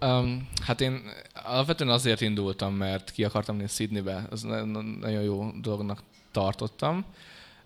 Um, 0.00 0.48
hát 0.62 0.80
én 0.80 1.00
alapvetően 1.44 1.90
azért 1.90 2.20
indultam, 2.20 2.74
mert 2.74 3.10
ki 3.10 3.24
akartam 3.24 3.56
nézni 3.56 3.74
Sydneybe. 3.74 4.26
Ez 4.32 4.42
nagyon 5.00 5.22
jó 5.22 5.50
dolognak 5.60 6.02
tartottam. 6.30 7.04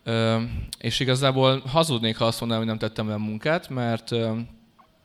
Um, 0.07 0.67
és 0.79 1.01
igazából 1.01 1.63
hazudnék, 1.67 2.17
ha 2.17 2.25
azt 2.25 2.41
mondanám, 2.41 2.65
hogy 2.65 2.73
nem 2.73 2.89
tettem 2.89 3.09
le 3.09 3.17
munkát, 3.17 3.69
mert 3.69 4.11
um, 4.11 4.49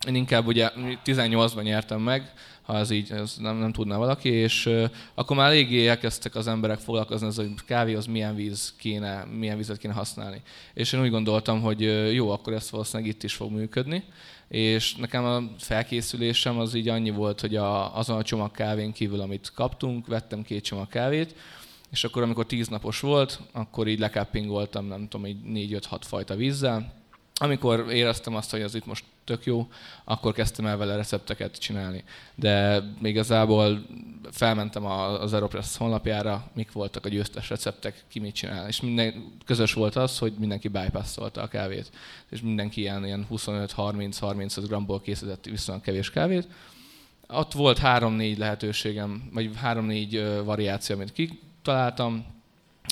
én 0.07 0.15
inkább 0.15 0.47
ugye 0.47 0.69
18-ban 1.05 1.63
nyertem 1.63 2.01
meg, 2.01 2.33
ha 2.61 2.77
ez 2.77 2.89
így 2.89 3.11
ez 3.11 3.35
nem, 3.37 3.57
nem 3.57 3.71
tudná 3.71 3.97
valaki, 3.97 4.29
és 4.29 4.65
uh, 4.65 4.89
akkor 5.13 5.37
már 5.37 5.49
eléggé 5.49 5.87
elkezdtek 5.87 6.35
az 6.35 6.47
emberek 6.47 6.79
foglalkozni 6.79 7.27
az, 7.27 7.35
hogy 7.35 7.51
kávéhoz 7.65 8.05
milyen 8.05 8.35
víz 8.35 8.73
kéne, 8.77 9.25
milyen 9.37 9.57
vizet 9.57 9.77
kéne 9.77 9.93
használni. 9.93 10.41
És 10.73 10.93
én 10.93 11.01
úgy 11.01 11.09
gondoltam, 11.09 11.61
hogy 11.61 11.83
uh, 11.83 12.13
jó, 12.13 12.29
akkor 12.29 12.53
ezt 12.53 12.69
valószínűleg 12.69 13.11
itt 13.11 13.23
is 13.23 13.33
fog 13.33 13.51
működni 13.51 14.03
és 14.47 14.95
nekem 14.95 15.25
a 15.25 15.43
felkészülésem 15.57 16.59
az 16.59 16.73
így 16.73 16.87
annyi 16.87 17.09
volt, 17.09 17.41
hogy 17.41 17.55
a, 17.55 17.97
azon 17.97 18.17
a 18.17 18.23
csomag 18.23 18.51
kávén 18.51 18.91
kívül, 18.91 19.19
amit 19.19 19.51
kaptunk, 19.55 20.07
vettem 20.07 20.43
két 20.43 20.63
csomag 20.63 20.87
kávét, 20.87 21.35
és 21.91 22.03
akkor, 22.03 22.23
amikor 22.23 22.45
tíz 22.45 22.67
napos 22.67 22.99
volt, 22.99 23.39
akkor 23.51 23.87
így 23.87 23.99
lekappingoltam, 23.99 24.85
nem 24.85 25.07
tudom, 25.07 25.25
így 25.25 25.41
négy-öt-hat 25.43 26.05
fajta 26.05 26.35
vízzel, 26.35 26.93
amikor 27.39 27.85
éreztem 27.91 28.35
azt, 28.35 28.51
hogy 28.51 28.61
az 28.61 28.75
itt 28.75 28.85
most 28.85 29.03
tök 29.23 29.45
jó, 29.45 29.67
akkor 30.03 30.33
kezdtem 30.33 30.65
el 30.65 30.77
vele 30.77 30.95
recepteket 30.95 31.57
csinálni. 31.57 32.03
De 32.35 32.83
még 32.99 33.11
igazából 33.11 33.85
felmentem 34.31 34.85
az 34.85 35.33
Aeropress 35.33 35.77
honlapjára, 35.77 36.51
mik 36.53 36.71
voltak 36.71 37.05
a 37.05 37.09
győztes 37.09 37.49
receptek, 37.49 38.03
ki 38.07 38.19
mit 38.19 38.35
csinál. 38.35 38.67
És 38.67 38.81
minden, 38.81 39.33
közös 39.45 39.73
volt 39.73 39.95
az, 39.95 40.17
hogy 40.17 40.33
mindenki 40.37 40.67
bypasszolta 40.67 41.41
a 41.41 41.47
kávét. 41.47 41.91
És 42.29 42.41
mindenki 42.41 42.81
ilyen, 42.81 43.05
ilyen 43.05 43.27
25-30-35 43.31 44.63
gramból 44.67 45.01
készített 45.01 45.45
viszonylag 45.45 45.83
kevés 45.83 46.09
kávét. 46.11 46.47
Ott 47.27 47.53
volt 47.53 47.77
három-négy 47.77 48.37
lehetőségem, 48.37 49.29
vagy 49.33 49.49
három-négy 49.55 50.43
variáció, 50.43 50.95
amit 50.95 51.13
kitaláltam, 51.13 52.25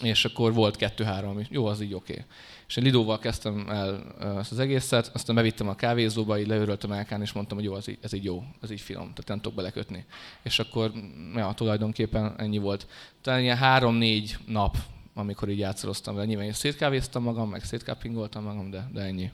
és 0.01 0.25
akkor 0.25 0.53
volt 0.53 0.75
kettő-három, 0.75 1.29
ami 1.29 1.45
jó, 1.50 1.65
az 1.65 1.81
így 1.81 1.93
oké. 1.93 2.12
Okay. 2.12 2.25
És 2.74 2.80
én 2.80 2.86
Lidóval 2.86 3.20
kezdtem 3.20 3.70
el 3.70 4.15
ezt 4.38 4.51
az 4.51 4.60
egészet, 4.60 5.12
aztán 5.13 5.36
bevittem 5.36 5.68
a 5.68 5.75
kávézóba, 5.75 6.39
így 6.39 6.48
leöröltem 6.48 6.92
elkán, 6.92 7.22
és 7.22 7.32
mondtam, 7.32 7.58
hogy 7.58 7.65
jó, 7.65 7.75
ez 7.75 7.88
így, 7.88 7.98
ez 8.01 8.13
így 8.13 8.24
jó, 8.24 8.44
ez 8.62 8.72
így 8.72 8.82
finom, 8.82 9.01
tehát 9.01 9.27
nem 9.27 9.38
tudok 9.38 9.58
belekötni. 9.58 10.06
És 10.44 10.60
akkor 10.60 10.92
ja, 11.36 11.53
tulajdonképpen 11.56 12.34
ennyi 12.38 12.58
volt. 12.58 12.88
Talán 13.22 13.42
ilyen 13.42 13.58
három-négy 13.58 14.38
nap, 14.46 14.77
amikor 15.13 15.50
így 15.50 15.58
játszoroztam 15.58 16.13
vele. 16.13 16.27
Nyilván 16.27 16.51
szétkávéztam 16.51 17.24
magam, 17.24 17.50
meg 17.50 17.63
szétkápingoltam 17.63 18.44
magam, 18.44 18.70
de, 18.70 18.89
de 18.94 19.01
ennyi. 19.01 19.32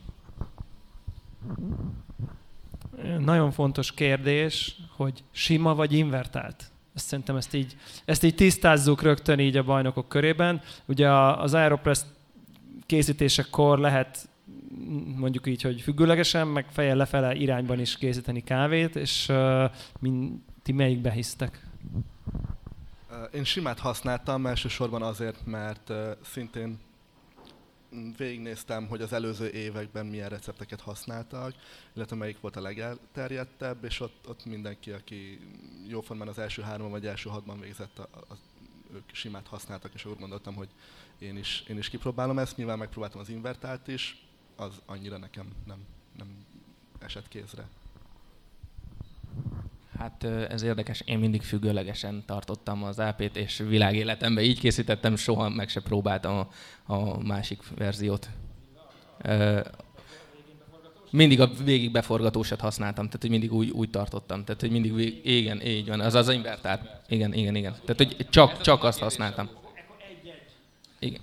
Nagyon 3.19 3.51
fontos 3.51 3.91
kérdés, 3.91 4.75
hogy 4.95 5.23
sima 5.31 5.75
vagy 5.75 5.93
invertált? 5.93 6.71
Ezt 6.95 7.07
szerintem 7.07 7.35
ezt 7.35 7.53
így, 7.53 7.77
ezt 8.05 8.23
így 8.23 8.35
tisztázzuk 8.35 9.01
rögtön 9.01 9.39
így 9.39 9.57
a 9.57 9.63
bajnokok 9.63 10.09
körében. 10.09 10.61
Ugye 10.85 11.11
az 11.13 11.53
Aeropress 11.53 12.01
készítésekor 12.89 13.79
lehet 13.79 14.29
mondjuk 15.15 15.47
így, 15.47 15.61
hogy 15.61 15.81
függőlegesen, 15.81 16.47
meg 16.47 16.71
fejjel 16.71 16.95
lefele 16.95 17.35
irányban 17.35 17.79
is 17.79 17.97
készíteni 17.97 18.43
kávét, 18.43 18.95
és 18.95 19.29
uh, 19.29 19.71
ti 20.63 20.71
melyikbe 20.71 21.11
hisztek? 21.11 21.67
Én 23.33 23.43
simát 23.43 23.79
használtam 23.79 24.45
elsősorban 24.45 25.01
azért, 25.01 25.45
mert 25.45 25.91
szintén 26.23 26.79
végignéztem, 28.17 28.87
hogy 28.87 29.01
az 29.01 29.13
előző 29.13 29.49
években 29.49 30.05
milyen 30.05 30.29
recepteket 30.29 30.81
használtak, 30.81 31.53
illetve 31.95 32.15
melyik 32.15 32.39
volt 32.41 32.55
a 32.55 32.61
legelterjedtebb, 32.61 33.83
és 33.83 33.99
ott, 33.99 34.25
ott 34.27 34.45
mindenki, 34.45 34.91
aki 34.91 35.39
jóformán 35.87 36.27
az 36.27 36.39
első 36.39 36.61
három 36.61 36.89
vagy 36.89 37.05
első 37.05 37.29
hatban 37.29 37.59
végzett, 37.59 37.99
a, 37.99 38.09
a, 38.29 38.35
ők 38.93 39.09
simát 39.11 39.47
használtak, 39.47 39.93
és 39.93 40.05
úgy 40.05 40.19
gondoltam, 40.19 40.55
hogy 40.55 40.69
én 41.19 41.37
is, 41.37 41.63
én 41.67 41.77
is 41.77 41.89
kipróbálom 41.89 42.39
ezt. 42.39 42.57
Nyilván 42.57 42.77
megpróbáltam 42.77 43.19
az 43.19 43.29
invertált 43.29 43.87
is, 43.87 44.23
az 44.55 44.81
annyira 44.85 45.17
nekem 45.17 45.45
nem, 45.65 45.77
nem 46.17 46.45
esett 46.99 47.27
kézre. 47.27 47.67
Hát 49.97 50.23
ez 50.23 50.61
érdekes, 50.61 51.01
én 51.05 51.19
mindig 51.19 51.41
függőlegesen 51.41 52.23
tartottam 52.25 52.83
az 52.83 52.99
AP-t, 52.99 53.37
és 53.37 53.57
világéletemben 53.57 54.43
így 54.43 54.59
készítettem, 54.59 55.15
soha 55.15 55.49
meg 55.49 55.69
se 55.69 55.81
próbáltam 55.81 56.37
a, 56.37 56.47
a 56.93 57.19
másik 57.23 57.61
verziót. 57.75 58.29
Mindig 61.11 61.41
a 61.41 61.47
végig 61.63 61.91
beforgatósat 61.91 62.59
használtam, 62.59 63.05
tehát 63.05 63.21
hogy 63.21 63.29
mindig 63.29 63.53
úgy, 63.53 63.69
úgy 63.69 63.89
tartottam. 63.89 64.43
Tehát, 64.43 64.61
hogy 64.61 64.71
mindig 64.71 64.93
végig, 64.93 65.25
igen, 65.25 65.61
így 65.61 65.87
van, 65.87 65.99
az 65.99 66.15
az 66.15 66.29
invertált. 66.29 66.81
Igen, 67.07 67.33
igen, 67.33 67.55
igen. 67.55 67.75
Tehát, 67.85 67.97
hogy 67.97 68.27
csak, 68.29 68.61
csak 68.61 68.83
azt 68.83 68.99
használtam. 68.99 69.49
Igen. 70.99 71.21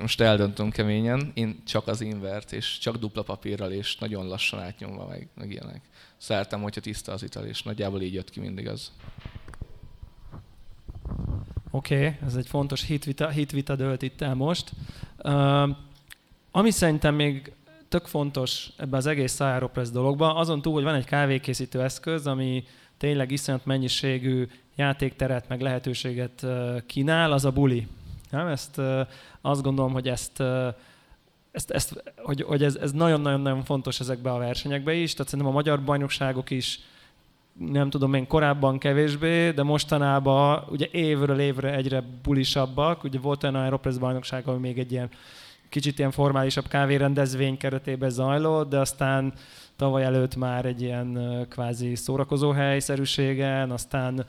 Most 0.00 0.20
eldöntöm 0.20 0.70
keményen, 0.70 1.30
én 1.34 1.62
csak 1.66 1.86
az 1.86 2.00
invert, 2.00 2.52
és 2.52 2.78
csak 2.78 2.96
dupla 2.96 3.22
papírral, 3.22 3.72
és 3.72 3.96
nagyon 3.96 4.26
lassan 4.26 4.60
átnyomva, 4.60 5.06
meg, 5.06 5.28
meg 5.34 5.50
ilyenek. 5.50 5.80
Szeretem, 6.16 6.62
hogyha 6.62 6.80
tiszta 6.80 7.12
az 7.12 7.22
ital, 7.22 7.44
és 7.44 7.62
nagyjából 7.62 8.00
így 8.00 8.14
jött 8.14 8.30
ki 8.30 8.40
mindig 8.40 8.68
az. 8.68 8.92
Oké, 11.70 11.96
okay, 11.96 12.16
ez 12.26 12.34
egy 12.34 12.46
fontos 12.46 12.84
hitvita, 12.84 13.28
hitvita 13.28 13.76
dölt 13.76 14.02
itt 14.02 14.20
el 14.20 14.34
most. 14.34 14.72
Uh, 15.22 15.68
ami 16.50 16.70
szerintem 16.70 17.14
még 17.14 17.52
tök 17.88 18.06
fontos 18.06 18.68
ebbe 18.76 18.96
az 18.96 19.06
egész 19.06 19.40
Aeropress 19.40 19.88
dologban, 19.88 20.36
azon 20.36 20.62
túl, 20.62 20.72
hogy 20.72 20.82
van 20.82 20.94
egy 20.94 21.04
kávékészítő 21.04 21.82
eszköz, 21.82 22.26
ami 22.26 22.64
tényleg 22.96 23.30
iszonyat 23.30 23.64
mennyiségű 23.64 24.48
játékteret, 24.76 25.48
meg 25.48 25.60
lehetőséget 25.60 26.46
kínál, 26.86 27.32
az 27.32 27.44
a 27.44 27.50
buli. 27.50 27.86
Nem? 28.30 28.46
Ezt 28.46 28.80
azt 29.40 29.62
gondolom, 29.62 29.92
hogy 29.92 30.08
ezt 30.08 30.42
ezt, 31.50 31.70
ezt, 31.70 32.02
hogy, 32.16 32.42
hogy 32.42 32.62
ez, 32.62 32.92
nagyon-nagyon-nagyon 32.92 33.64
fontos 33.64 34.00
ezekbe 34.00 34.32
a 34.32 34.38
versenyekbe 34.38 34.94
is, 34.94 35.12
tehát 35.12 35.28
szerintem 35.28 35.54
a 35.54 35.56
magyar 35.56 35.82
bajnokságok 35.82 36.50
is 36.50 36.80
nem 37.58 37.90
tudom 37.90 38.14
én 38.14 38.26
korábban 38.26 38.78
kevésbé, 38.78 39.50
de 39.50 39.62
mostanában 39.62 40.64
ugye 40.68 40.86
évről 40.90 41.40
évre 41.40 41.74
egyre 41.74 42.04
bulisabbak. 42.22 43.04
Ugye 43.04 43.18
volt 43.18 43.42
olyan 43.42 43.54
Aeropress 43.54 43.96
bajnokság, 43.96 44.48
ami 44.48 44.58
még 44.58 44.78
egy 44.78 44.92
ilyen 44.92 45.08
kicsit 45.68 45.98
ilyen 45.98 46.10
formálisabb 46.10 46.68
kávérendezvény 46.68 47.56
keretében 47.56 48.10
zajlott, 48.10 48.68
de 48.68 48.78
aztán 48.78 49.32
tavaly 49.78 50.04
előtt 50.04 50.36
már 50.36 50.64
egy 50.64 50.82
ilyen 50.82 51.18
kvázi 51.48 51.94
szórakozó 51.94 52.50
helyszerűségen, 52.50 53.70
aztán 53.70 54.26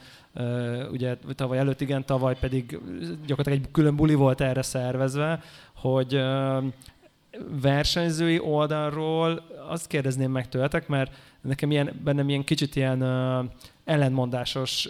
ugye 0.92 1.18
tavaly 1.36 1.58
előtt 1.58 1.82
igen, 1.82 2.06
tavaly 2.06 2.38
pedig 2.40 2.80
gyakorlatilag 3.26 3.66
egy 3.66 3.72
külön 3.72 3.96
buli 3.96 4.14
volt 4.14 4.42
erre 4.42 4.62
szervezve, 4.62 5.42
hogy 5.76 6.22
versenyzői 7.62 8.40
oldalról 8.40 9.42
azt 9.70 9.88
kérdezném 9.88 10.32
meg 10.32 10.50
tőletek, 10.50 10.88
mert 10.88 11.12
nekem 11.42 11.72
ilyen, 11.72 12.00
bennem 12.04 12.30
ilyen 12.30 12.44
kicsit 12.44 12.76
ilyen 12.76 13.04
ellentmondásos 13.86 14.90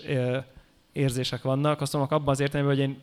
érzések 0.92 1.42
vannak. 1.42 1.82
Azt 1.82 1.94
mondom, 1.94 2.18
abban 2.18 2.34
az 2.34 2.39
értelemben, 2.39 2.75
hogy 2.75 2.86
én 2.86 2.98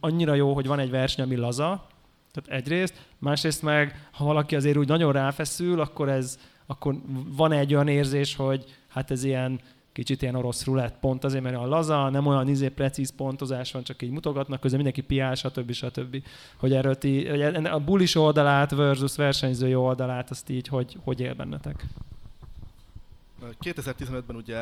annyira 0.00 0.34
jó, 0.34 0.54
hogy 0.54 0.66
van 0.66 0.78
egy 0.78 0.90
verseny, 0.90 1.24
ami 1.24 1.36
laza, 1.36 1.86
tehát 2.32 2.60
egyrészt, 2.60 2.94
másrészt 3.18 3.62
meg, 3.62 4.08
ha 4.12 4.24
valaki 4.24 4.56
azért 4.56 4.76
úgy 4.76 4.88
nagyon 4.88 5.12
ráfeszül, 5.12 5.80
akkor 5.80 6.08
ez, 6.08 6.38
akkor 6.70 6.94
van 7.28 7.52
egy 7.52 7.74
olyan 7.74 7.88
érzés, 7.88 8.36
hogy 8.36 8.64
hát 8.88 9.10
ez 9.10 9.24
ilyen 9.24 9.60
kicsit 9.92 10.22
ilyen 10.22 10.34
orosz 10.34 10.64
rulett 10.64 10.98
pont 10.98 11.24
azért, 11.24 11.42
mert 11.42 11.56
a 11.56 11.66
laza, 11.66 12.08
nem 12.08 12.26
olyan 12.26 12.48
izé 12.48 12.68
precíz 12.68 13.14
pontozás 13.16 13.72
van, 13.72 13.82
csak 13.82 14.02
így 14.02 14.10
mutogatnak, 14.10 14.60
közben 14.60 14.80
mindenki 14.82 15.06
piál, 15.06 15.34
stb. 15.34 15.72
stb. 15.72 16.22
Hogy 16.56 16.72
erről 16.72 16.98
ti, 16.98 17.28
hogy 17.28 17.42
a 17.64 17.78
bulis 17.78 18.14
oldalát 18.14 18.70
versus 18.70 19.16
versenyzői 19.16 19.74
oldalát, 19.74 20.30
azt 20.30 20.48
így 20.48 20.68
hogy, 20.68 20.98
hogy 21.04 21.20
él 21.20 21.34
bennetek? 21.34 21.84
2015-ben 23.60 24.36
ugye 24.36 24.58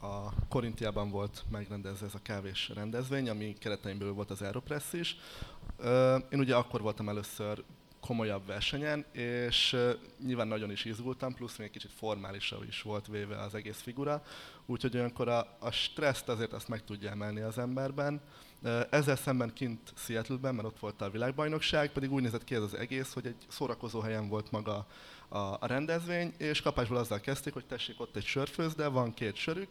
a 0.00 0.32
Korintiában 0.48 1.10
volt 1.10 1.44
megrendezve 1.50 2.06
ez 2.06 2.14
a 2.14 2.22
kávés 2.22 2.70
rendezvény, 2.74 3.28
ami 3.28 3.54
kereteimből 3.58 4.12
volt 4.12 4.30
az 4.30 4.42
Aeropress 4.42 4.92
is. 4.92 5.16
Én 6.30 6.38
ugye 6.38 6.54
akkor 6.54 6.80
voltam 6.80 7.08
először 7.08 7.64
komolyabb 8.00 8.46
versenyen, 8.46 9.04
és 9.12 9.76
nyilván 10.24 10.48
nagyon 10.48 10.70
is 10.70 10.84
izgultam, 10.84 11.34
plusz 11.34 11.56
még 11.56 11.70
kicsit 11.70 11.92
formálisabb 11.92 12.62
is 12.68 12.82
volt 12.82 13.06
véve 13.06 13.38
az 13.42 13.54
egész 13.54 13.80
figura, 13.80 14.22
úgyhogy 14.70 14.96
olyankor 14.96 15.28
a, 15.28 15.56
a 15.58 15.70
stresszt 15.70 16.28
azért 16.28 16.52
azt 16.52 16.68
meg 16.68 16.84
tudja 16.84 17.10
emelni 17.10 17.40
az 17.40 17.58
emberben. 17.58 18.20
Ezzel 18.90 19.16
szemben 19.16 19.52
kint 19.52 19.92
Seattle-ben, 19.96 20.54
mert 20.54 20.66
ott 20.66 20.78
volt 20.78 21.00
a 21.00 21.10
világbajnokság, 21.10 21.92
pedig 21.92 22.12
úgy 22.12 22.22
nézett 22.22 22.44
ki 22.44 22.54
ez 22.54 22.62
az 22.62 22.74
egész, 22.74 23.12
hogy 23.12 23.26
egy 23.26 23.46
szórakozó 23.48 24.00
helyen 24.00 24.28
volt 24.28 24.50
maga 24.50 24.86
a, 25.28 25.38
a 25.38 25.66
rendezvény, 25.66 26.34
és 26.38 26.60
kapásból 26.62 26.96
azzal 26.96 27.20
kezdték, 27.20 27.52
hogy 27.52 27.66
tessék 27.66 28.00
ott 28.00 28.16
egy 28.16 28.24
sörfőzde, 28.24 28.86
van 28.88 29.14
két 29.14 29.34
sörük, 29.34 29.68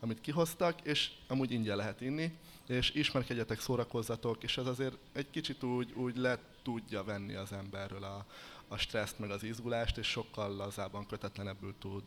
amit 0.00 0.20
kihoztak, 0.20 0.80
és 0.80 1.10
amúgy 1.28 1.52
ingyen 1.52 1.76
lehet 1.76 2.00
inni, 2.00 2.38
és 2.66 2.90
ismerkedjetek, 2.90 3.60
szórakozzatok, 3.60 4.42
és 4.42 4.56
ez 4.56 4.66
azért 4.66 4.96
egy 5.12 5.30
kicsit 5.30 5.62
úgy, 5.62 5.92
úgy 5.92 6.16
le 6.16 6.38
tudja 6.62 7.04
venni 7.04 7.34
az 7.34 7.52
emberről 7.52 8.04
a, 8.04 8.26
a 8.68 8.76
stresszt, 8.76 9.18
meg 9.18 9.30
az 9.30 9.42
izgulást, 9.42 9.98
és 9.98 10.06
sokkal 10.06 10.56
lazában, 10.56 11.06
kötetlenebbül 11.06 11.74
tud 11.78 12.04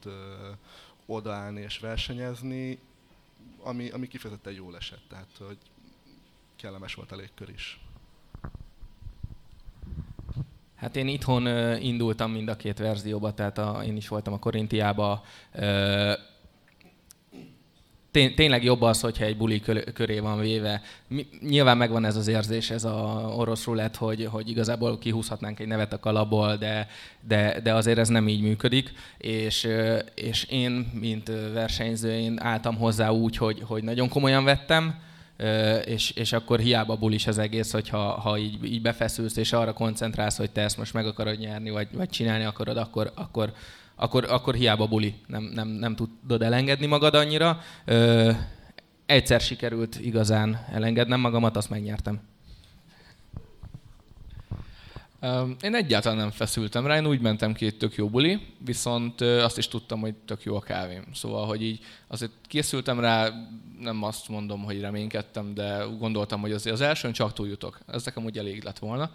odaállni 1.06 1.62
és 1.62 1.80
versenyezni, 1.80 2.80
ami, 3.62 3.90
ami 3.90 4.08
kifejezetten 4.08 4.54
jól 4.54 4.76
esett, 4.76 5.04
tehát 5.10 5.30
hogy 5.38 5.58
kellemes 6.56 6.94
volt 6.94 7.12
a 7.12 7.16
légkör 7.16 7.50
is. 7.50 7.80
Hát 10.76 10.96
én 10.96 11.08
itthon 11.08 11.48
indultam 11.78 12.32
mind 12.32 12.48
a 12.48 12.56
két 12.56 12.78
verzióba, 12.78 13.34
tehát 13.34 13.58
a, 13.58 13.84
én 13.86 13.96
is 13.96 14.08
voltam 14.08 14.34
a 14.34 14.40
Korintiába. 14.40 15.24
Tény, 18.16 18.36
tényleg 18.36 18.64
jobb 18.64 18.82
az, 18.82 19.02
hogyha 19.02 19.26
egy 19.26 19.38
buli 19.38 19.62
köré 19.94 20.20
van 20.20 20.40
véve. 20.40 20.82
Nyilván 21.42 21.78
megvan 21.78 22.06
ez 22.06 22.16
az 22.16 22.28
érzés, 22.28 22.70
ez 22.70 22.84
a 22.84 23.34
orosz 23.38 23.66
rulett, 23.66 23.96
hogy, 23.96 24.28
hogy 24.32 24.50
igazából 24.50 24.98
kihúzhatnánk 24.98 25.60
egy 25.60 25.68
nevet 25.68 25.94
a 25.94 26.00
kalapból, 26.00 26.56
de, 26.56 26.88
de, 27.28 27.60
de 27.64 27.74
azért 27.74 27.98
ez 27.98 28.08
nem 28.08 28.28
így 28.28 28.42
működik. 28.42 28.92
És, 29.18 29.68
és 30.14 30.44
én, 30.44 30.92
mint 31.00 31.32
versenyző, 31.54 32.12
én 32.12 32.40
álltam 32.42 32.78
hozzá 32.78 33.10
úgy, 33.10 33.38
hogy, 33.38 33.64
hogy 33.66 33.84
nagyon 33.84 34.10
komolyan 34.10 34.44
vettem, 34.44 34.96
és, 35.86 36.12
és 36.12 36.34
akkor 36.34 36.60
hiába 36.60 36.96
bulis 36.96 37.28
az 37.28 37.38
egész, 37.38 37.72
hogyha 37.72 37.98
ha 37.98 38.38
így, 38.38 38.64
így 38.64 38.82
befeszülsz, 38.82 39.36
és 39.38 39.54
arra 39.54 39.74
koncentrálsz, 39.74 40.38
hogy 40.38 40.52
te 40.52 40.62
ezt 40.62 40.78
most 40.78 40.94
meg 40.94 41.06
akarod 41.06 41.40
nyerni, 41.40 41.70
vagy, 41.70 41.88
vagy 41.92 42.10
csinálni 42.10 42.44
akarod, 42.44 42.78
akkor, 42.78 43.12
akkor, 43.16 43.54
akkor, 43.96 44.26
akkor 44.30 44.56
hiába 44.56 44.88
buli, 44.88 45.16
nem, 45.28 45.44
nem, 45.44 45.68
nem 45.68 45.96
tudod 45.96 46.42
elengedni 46.42 46.86
magad 46.86 47.16
annyira. 47.16 47.60
Ö, 47.86 48.32
egyszer 49.06 49.42
sikerült 49.42 50.00
igazán 50.00 50.66
elengednem 50.72 51.20
magamat, 51.20 51.58
azt 51.58 51.70
megnyertem. 51.70 52.22
Én 55.62 55.76
egyáltalán 55.76 56.18
nem 56.18 56.32
feszültem 56.32 56.86
rá, 56.86 56.96
én 56.96 57.08
úgy 57.08 57.22
mentem 57.22 57.54
ki, 57.54 57.64
hogy 57.64 57.78
tök 57.78 57.96
jó 57.96 58.10
buli, 58.10 58.40
viszont 58.66 59.22
azt 59.22 59.58
is 59.58 59.68
tudtam, 59.68 60.00
hogy 60.00 60.14
tök 60.16 60.44
jó 60.44 60.56
a 60.56 60.60
kávém. 60.60 61.06
Szóval, 61.14 61.46
hogy 61.46 61.64
így 61.64 61.80
azért 62.08 62.32
készültem 62.48 63.00
rá, 63.00 63.30
nem 63.80 64.04
azt 64.04 64.30
mondom, 64.30 64.64
hogy 64.64 64.80
reménykedtem, 64.82 65.54
de 65.54 65.86
gondoltam, 66.00 66.42
hogy 66.42 66.52
azért 66.52 66.76
az 66.76 66.82
elsőn 66.82 67.12
csak 67.12 67.34
túljutok. 67.34 67.80
Ez 67.88 68.06
nekem 68.06 68.24
úgy 68.24 68.38
elég 68.38 68.64
lett 68.64 68.80
volna. 68.80 69.12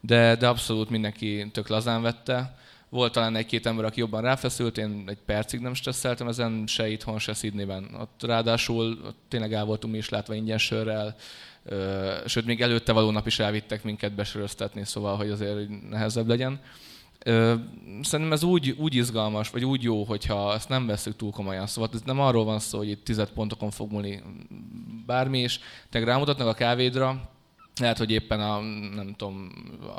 De, 0.00 0.36
de 0.36 0.48
abszolút 0.48 0.90
mindenki 0.90 1.50
tök 1.52 1.68
lazán 1.68 2.02
vette. 2.02 2.58
Volt 2.94 3.12
talán 3.12 3.36
egy-két 3.36 3.66
ember, 3.66 3.84
aki 3.84 4.00
jobban 4.00 4.22
ráfeszült, 4.22 4.78
én 4.78 5.04
egy 5.06 5.18
percig 5.26 5.60
nem 5.60 5.74
stresszeltem 5.74 6.28
ezen, 6.28 6.66
se 6.66 6.88
itthon, 6.88 7.18
se 7.18 7.32
Sydneyben. 7.32 7.96
Ott 8.00 8.22
ráadásul 8.22 8.98
ott 9.04 9.18
tényleg 9.28 9.52
el 9.52 9.64
voltunk 9.64 9.92
mi 9.92 9.98
is 9.98 10.08
látva 10.08 10.34
ingyen 10.34 10.58
sörrel, 10.58 11.16
sőt, 12.26 12.44
még 12.44 12.60
előtte 12.60 12.92
való 12.92 13.10
nap 13.10 13.26
is 13.26 13.38
elvittek 13.38 13.84
minket 13.84 14.14
besöröztetni, 14.14 14.84
szóval, 14.84 15.16
hogy 15.16 15.30
azért 15.30 15.88
nehezebb 15.90 16.26
legyen. 16.26 16.60
Szerintem 18.02 18.32
ez 18.32 18.42
úgy, 18.42 18.74
úgy 18.78 18.94
izgalmas, 18.94 19.50
vagy 19.50 19.64
úgy 19.64 19.82
jó, 19.82 20.04
hogyha 20.04 20.54
ezt 20.54 20.68
nem 20.68 20.86
veszük 20.86 21.16
túl 21.16 21.30
komolyan. 21.30 21.66
Szóval 21.66 21.90
ez 21.92 22.00
nem 22.04 22.20
arról 22.20 22.44
van 22.44 22.58
szó, 22.58 22.78
hogy 22.78 22.88
itt 22.88 23.04
tized 23.04 23.28
pontokon 23.28 23.70
fog 23.70 23.90
múlni 23.90 24.22
bármi, 25.06 25.38
és 25.38 25.58
te 25.90 26.04
rámutatnak 26.04 26.48
a 26.48 26.54
kávédra, 26.54 27.30
lehet, 27.80 27.98
hogy 27.98 28.10
éppen 28.10 28.40
a, 28.40 28.60
nem 28.94 29.14
tudom, 29.16 29.52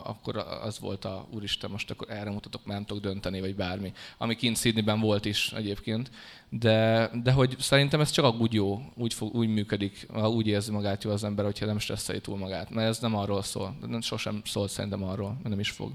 akkor 0.04 0.38
az 0.38 0.80
volt 0.80 1.06
a, 1.06 1.28
úristen, 1.32 1.72
most 1.72 1.92
akkor 1.92 2.10
erre 2.10 2.30
mutatok, 2.30 2.66
mert 2.66 2.78
nem 2.78 2.88
tudok 2.88 3.04
dönteni, 3.04 3.40
vagy 3.40 3.56
bármi. 3.56 3.94
Ami 4.18 4.36
kint 4.36 4.58
Sydneyben 4.58 5.00
volt 5.00 5.26
is 5.26 5.52
egyébként. 5.52 6.12
De, 6.50 7.10
de 7.24 7.32
hogy 7.32 7.56
szerintem 7.60 8.00
ez 8.00 8.10
csak 8.10 8.40
úgy 8.40 8.54
jó, 8.54 8.82
úgy, 8.96 9.14
fog, 9.14 9.36
úgy 9.36 9.48
működik, 9.48 10.08
úgy 10.14 10.48
érzi 10.48 10.72
magát 10.72 11.04
jó 11.04 11.12
az 11.12 11.24
ember, 11.24 11.46
hogyha 11.46 11.66
nem 11.66 11.80
stresszeli 11.80 12.22
túl 12.22 12.38
magát. 12.38 12.70
Mert 12.70 12.88
ez 12.88 13.00
nem 13.00 13.16
arról 13.16 13.42
szól. 13.44 13.78
Nem, 13.88 14.02
sosem 14.02 14.42
szól 14.46 14.68
szerintem 14.68 15.04
arról, 15.04 15.38
nem 15.44 15.60
is 15.60 15.70
fog. 15.70 15.92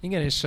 Igen, 0.00 0.22
és, 0.22 0.46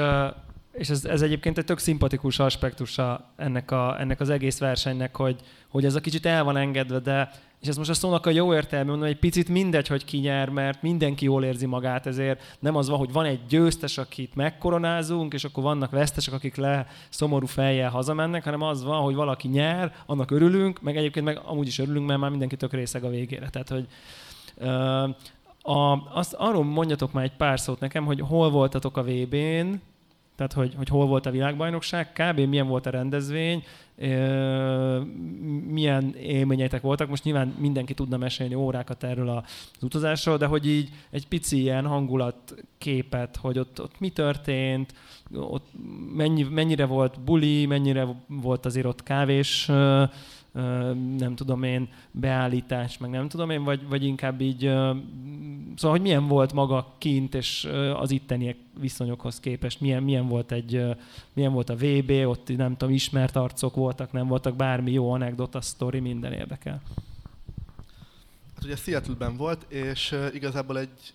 és 0.71 0.89
ez, 0.89 1.05
ez 1.05 1.21
egyébként 1.21 1.57
egy 1.57 1.65
tök 1.65 1.79
szimpatikus 1.79 2.39
aspektusa 2.39 3.33
ennek, 3.35 3.71
a, 3.71 3.99
ennek 3.99 4.19
az 4.19 4.29
egész 4.29 4.57
versenynek, 4.57 5.15
hogy, 5.15 5.41
hogy 5.67 5.85
ez 5.85 5.95
a 5.95 5.99
kicsit 5.99 6.25
el 6.25 6.43
van 6.43 6.57
engedve, 6.57 6.99
de 6.99 7.31
és 7.61 7.67
ez 7.67 7.77
most 7.77 7.89
a 7.89 7.93
szónak 7.93 8.25
a 8.25 8.29
jó 8.29 8.53
értelme, 8.53 8.89
mondom, 8.89 9.07
egy 9.07 9.19
picit 9.19 9.49
mindegy, 9.49 9.87
hogy 9.87 10.05
ki 10.05 10.17
nyer, 10.17 10.49
mert 10.49 10.81
mindenki 10.81 11.25
jól 11.25 11.43
érzi 11.43 11.65
magát, 11.65 12.05
ezért 12.05 12.57
nem 12.59 12.75
az 12.75 12.89
van, 12.89 12.97
hogy 12.97 13.11
van 13.11 13.25
egy 13.25 13.39
győztes, 13.49 13.97
akit 13.97 14.35
megkoronázunk, 14.35 15.33
és 15.33 15.43
akkor 15.43 15.63
vannak 15.63 15.91
vesztesek, 15.91 16.33
akik 16.33 16.55
le 16.55 16.87
szomorú 17.09 17.45
fejjel 17.45 17.89
hazamennek, 17.89 18.43
hanem 18.43 18.61
az 18.61 18.83
van, 18.83 19.01
hogy 19.01 19.15
valaki 19.15 19.47
nyer, 19.47 19.93
annak 20.05 20.31
örülünk, 20.31 20.81
meg 20.81 20.97
egyébként 20.97 21.25
meg 21.25 21.41
amúgy 21.45 21.67
is 21.67 21.79
örülünk, 21.79 22.07
mert 22.07 22.19
már 22.19 22.29
mindenki 22.29 22.55
tök 22.55 22.73
részeg 22.73 23.03
a 23.03 23.09
végére. 23.09 23.49
Tehát, 23.49 23.69
hogy 23.69 23.87
a, 25.61 26.09
azt, 26.13 26.33
arról 26.33 26.63
mondjatok 26.63 27.11
már 27.11 27.23
egy 27.23 27.35
pár 27.37 27.59
szót 27.59 27.79
nekem, 27.79 28.05
hogy 28.05 28.19
hol 28.19 28.49
voltatok 28.49 28.97
a 28.97 29.03
VB-n, 29.03 29.73
tehát 30.35 30.53
hogy, 30.53 30.73
hogy 30.77 30.87
hol 30.87 31.05
volt 31.05 31.25
a 31.25 31.31
világbajnokság, 31.31 32.11
kb. 32.13 32.39
milyen 32.39 32.67
volt 32.67 32.85
a 32.85 32.89
rendezvény, 32.89 33.63
milyen 35.67 36.15
élményeitek 36.15 36.81
voltak. 36.81 37.09
Most 37.09 37.23
nyilván 37.23 37.55
mindenki 37.59 37.93
tudna 37.93 38.17
mesélni 38.17 38.53
órákat 38.53 39.03
erről 39.03 39.29
az 39.29 39.43
utazásról, 39.81 40.37
de 40.37 40.45
hogy 40.45 40.67
így 40.67 40.89
egy 41.09 41.27
pici 41.27 41.61
ilyen 41.61 41.85
hangulatképet, 41.85 43.35
hogy 43.35 43.59
ott, 43.59 43.81
ott 43.81 43.99
mi 43.99 44.09
történt, 44.09 44.93
ott 45.35 45.67
mennyi, 46.15 46.43
mennyire 46.43 46.85
volt 46.85 47.19
buli, 47.19 47.65
mennyire 47.65 48.07
volt 48.27 48.65
azért 48.65 48.85
ott 48.85 49.03
kávés 49.03 49.71
nem 51.17 51.35
tudom 51.35 51.63
én, 51.63 51.89
beállítás, 52.11 52.97
meg 52.97 53.09
nem 53.09 53.27
tudom 53.27 53.49
én, 53.49 53.63
vagy, 53.63 53.87
vagy 53.87 54.03
inkább 54.03 54.41
így, 54.41 54.59
szóval, 55.75 55.91
hogy 55.91 56.01
milyen 56.01 56.27
volt 56.27 56.53
maga 56.53 56.95
kint, 56.97 57.35
és 57.35 57.69
az 57.93 58.11
itteniek 58.11 58.57
viszonyokhoz 58.79 59.39
képest, 59.39 59.81
milyen, 59.81 60.03
milyen 60.03 60.27
volt 60.27 60.51
egy, 60.51 60.85
milyen 61.33 61.53
volt 61.53 61.69
a 61.69 61.75
VB, 61.75 62.11
ott 62.11 62.57
nem 62.57 62.77
tudom, 62.77 62.93
ismert 62.93 63.35
arcok 63.35 63.75
voltak, 63.75 64.11
nem 64.11 64.27
voltak, 64.27 64.55
bármi 64.55 64.91
jó 64.91 65.11
anekdota, 65.11 65.61
sztori, 65.61 65.99
minden 65.99 66.33
érdekel. 66.33 66.81
Hát 68.55 68.63
ugye 68.63 68.75
Seattle-ben 68.75 69.37
volt, 69.37 69.71
és 69.71 70.15
igazából 70.33 70.79
egy 70.79 71.13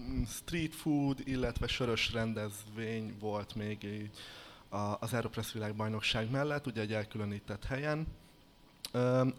mm, 0.00 0.22
street 0.22 0.74
food, 0.74 1.18
illetve 1.24 1.66
sörös 1.66 2.12
rendezvény 2.12 3.14
volt 3.20 3.54
még 3.54 3.78
így 3.82 4.10
az 5.00 5.12
Aeropress 5.12 5.52
világbajnokság 5.52 6.30
mellett, 6.30 6.66
ugye 6.66 6.80
egy 6.80 6.92
elkülönített 6.92 7.64
helyen, 7.64 8.06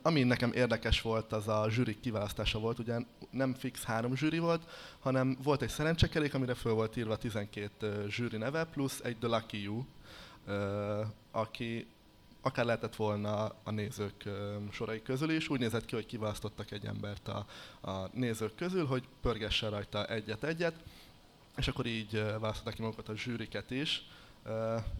ami 0.01 0.23
nekem 0.23 0.51
érdekes 0.51 1.01
volt, 1.01 1.33
az 1.33 1.47
a 1.47 1.65
zsűri 1.69 1.99
kiválasztása 1.99 2.59
volt, 2.59 2.79
ugye 2.79 2.97
nem 3.31 3.53
fix 3.53 3.83
három 3.83 4.15
zsűri 4.15 4.39
volt, 4.39 4.69
hanem 4.99 5.37
volt 5.43 5.61
egy 5.61 5.69
szerencsekerék, 5.69 6.33
amire 6.33 6.53
föl 6.53 6.73
volt 6.73 6.97
írva 6.97 7.15
12 7.15 8.05
zsűri 8.09 8.37
neve, 8.37 8.65
plusz 8.65 8.99
egy 9.03 9.17
The 9.17 9.27
Lucky 9.27 9.61
You, 9.61 9.83
aki 11.31 11.87
akár 12.41 12.65
lehetett 12.65 12.95
volna 12.95 13.55
a 13.63 13.71
nézők 13.71 14.23
sorai 14.71 15.01
közül 15.01 15.29
is. 15.29 15.49
Úgy 15.49 15.59
nézett 15.59 15.85
ki, 15.85 15.95
hogy 15.95 16.05
kiválasztottak 16.05 16.71
egy 16.71 16.85
embert 16.85 17.27
a, 17.27 17.45
a 17.81 18.09
nézők 18.13 18.55
közül, 18.55 18.85
hogy 18.85 19.03
pörgesse 19.21 19.69
rajta 19.69 20.05
egyet-egyet, 20.05 20.75
és 21.57 21.67
akkor 21.67 21.85
így 21.85 22.23
választották 22.39 22.73
ki 22.73 22.81
magukat 22.81 23.09
a 23.09 23.15
zsűriket 23.15 23.71
is. 23.71 24.07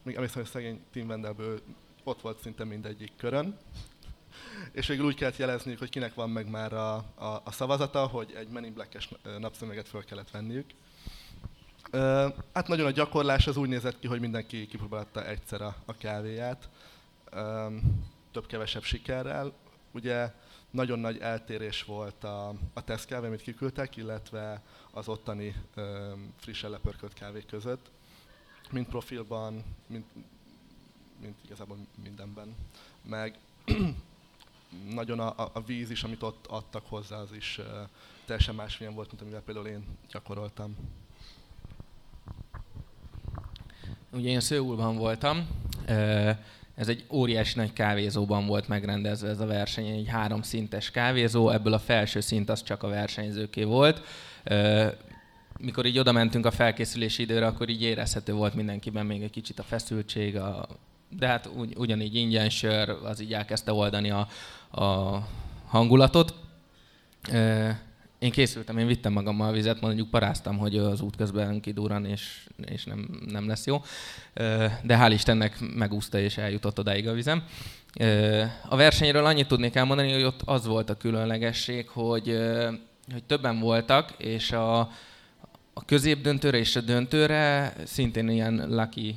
Még 0.04 0.16
emlékszem, 0.16 0.42
hogy 0.42 0.52
szegény 0.52 0.82
Tim 0.92 1.08
Wendelből 1.08 1.60
ott 2.04 2.22
volt 2.22 2.40
szinte 2.40 2.64
mindegyik 2.64 3.12
körön, 3.18 3.58
és 4.72 4.88
végül 4.88 5.06
úgy 5.06 5.16
kellett 5.16 5.38
jelezniük, 5.38 5.80
hogy 5.80 5.90
kinek 5.90 6.14
van 6.14 6.30
meg 6.30 6.50
már 6.50 6.74
a, 6.74 6.96
a, 7.16 7.42
a 7.44 7.52
szavazata, 7.52 8.06
hogy 8.06 8.34
egy 8.38 8.48
Men 8.48 8.66
in 8.66 8.74
Black-es 8.74 9.10
napszöveget 9.40 9.88
föl 9.88 10.04
kellett 10.04 10.32
venniük. 10.32 10.66
Uh, 11.92 12.02
hát 12.54 12.68
nagyon 12.68 12.86
a 12.86 12.92
gyakorlás 12.92 13.48
az 13.48 13.58
úgy 13.58 13.70
nézett 13.70 14.00
ki, 14.00 14.08
hogy 14.08 14.20
mindenki 14.20 14.68
kipróbálta 14.68 15.26
egyszer 15.26 15.62
a, 15.62 15.76
a 15.86 15.98
kávéját, 15.98 16.70
több-kevesebb 18.32 18.84
sikerrel. 18.84 19.54
Ugye 19.92 20.32
nagyon 20.70 21.00
nagy 21.00 21.18
eltérés 21.18 21.84
volt 21.84 22.24
a, 22.24 22.54
a 22.74 22.84
tesztkávé, 22.84 23.28
amit 23.28 23.42
kiküldtek, 23.42 23.96
illetve 23.96 24.62
az 24.92 25.08
ottani 25.08 25.56
um, 25.76 26.34
frissen 26.40 26.70
lepörkölt 26.70 27.14
kávé 27.14 27.44
között, 27.50 27.92
mint 28.72 28.88
profilban, 28.88 29.64
mint, 29.88 30.06
mint 31.22 31.38
igazából 31.46 31.78
mindenben. 32.04 32.56
Meg 33.02 33.38
nagyon 34.94 35.20
a, 35.20 35.50
a 35.54 35.64
víz 35.66 35.90
is, 35.90 36.04
amit 36.04 36.24
ott 36.24 36.46
adtak 36.48 36.84
hozzá, 36.88 37.18
az 37.18 37.34
is 37.38 37.60
teljesen 38.26 38.56
másmilyen 38.56 38.94
volt, 38.94 39.08
mint 39.08 39.22
amivel 39.22 39.42
például 39.42 39.68
én 39.68 39.84
gyakoroltam. 40.12 40.76
Ugye 44.12 44.30
én 44.30 44.40
Szőulban 44.40 44.98
voltam, 44.98 45.48
ez 46.76 46.88
egy 46.88 47.06
óriási 47.10 47.58
nagy 47.58 47.74
kávézóban 47.74 48.46
volt 48.46 48.68
megrendezve 48.68 49.30
ez 49.30 49.40
a 49.40 49.46
verseny, 49.46 49.88
egy 49.88 50.08
három 50.08 50.42
szintes 50.42 50.92
kávézó, 50.92 51.50
ebből 51.50 51.74
a 51.74 51.80
felső 51.80 52.20
szint 52.20 52.50
az 52.50 52.64
csak 52.64 52.84
a 52.84 52.88
versenyzőké 52.88 53.64
volt. 53.64 54.02
Mikor 55.60 55.86
így 55.86 56.00
oda 56.00 56.12
mentünk 56.12 56.46
a 56.46 56.52
felkészülési 56.52 57.22
időre, 57.22 57.46
akkor 57.46 57.70
így 57.70 57.82
érezhető 57.82 58.34
volt 58.34 58.54
mindenkiben 58.54 59.06
még 59.06 59.24
egy 59.24 59.32
kicsit 59.32 59.60
a 59.60 59.64
feszültség, 59.64 60.38
a 60.38 60.68
de 61.10 61.28
hát 61.28 61.50
ugy, 61.56 61.74
ugyanígy 61.78 62.16
ingyen 62.16 62.50
sör, 62.50 62.90
az 62.90 63.20
így 63.22 63.34
elkezdte 63.34 63.74
oldani 63.74 64.10
a, 64.10 64.28
a 64.82 65.20
hangulatot. 65.68 66.34
Én 68.20 68.32
készültem, 68.32 68.78
én 68.78 68.88
vittem 68.88 69.14
magammal 69.14 69.52
vizet, 69.52 69.82
mondjuk 69.82 70.10
paráztam, 70.10 70.58
hogy 70.58 70.78
az 70.78 71.02
út 71.02 71.16
közben 71.16 71.60
kidúran, 71.60 72.06
és, 72.06 72.48
és 72.66 72.86
nem, 72.86 73.22
nem 73.28 73.48
lesz 73.48 73.66
jó. 73.66 73.82
De 74.84 74.98
hál' 75.00 75.12
Istennek 75.14 75.58
megúszta, 75.76 76.20
és 76.20 76.38
eljutott 76.38 76.80
odáig 76.80 77.08
a 77.08 77.14
vizem. 77.14 77.44
A 78.70 78.76
versenyről 78.76 79.26
annyit 79.26 79.48
tudnék 79.48 79.76
elmondani, 79.76 80.14
hogy 80.14 80.24
ott 80.24 80.42
az 80.46 80.66
volt 80.66 80.90
a 80.90 80.98
különlegesség, 80.98 81.88
hogy, 81.88 82.38
hogy 83.12 83.24
többen 83.24 83.60
voltak, 83.60 84.14
és 84.18 84.52
a, 84.52 84.80
a 85.74 85.86
középdöntőre 85.86 86.58
és 86.58 86.76
a 86.76 86.82
döntőre 86.82 87.74
szintén 87.84 88.30
ilyen 88.30 88.66
lucky 88.70 89.16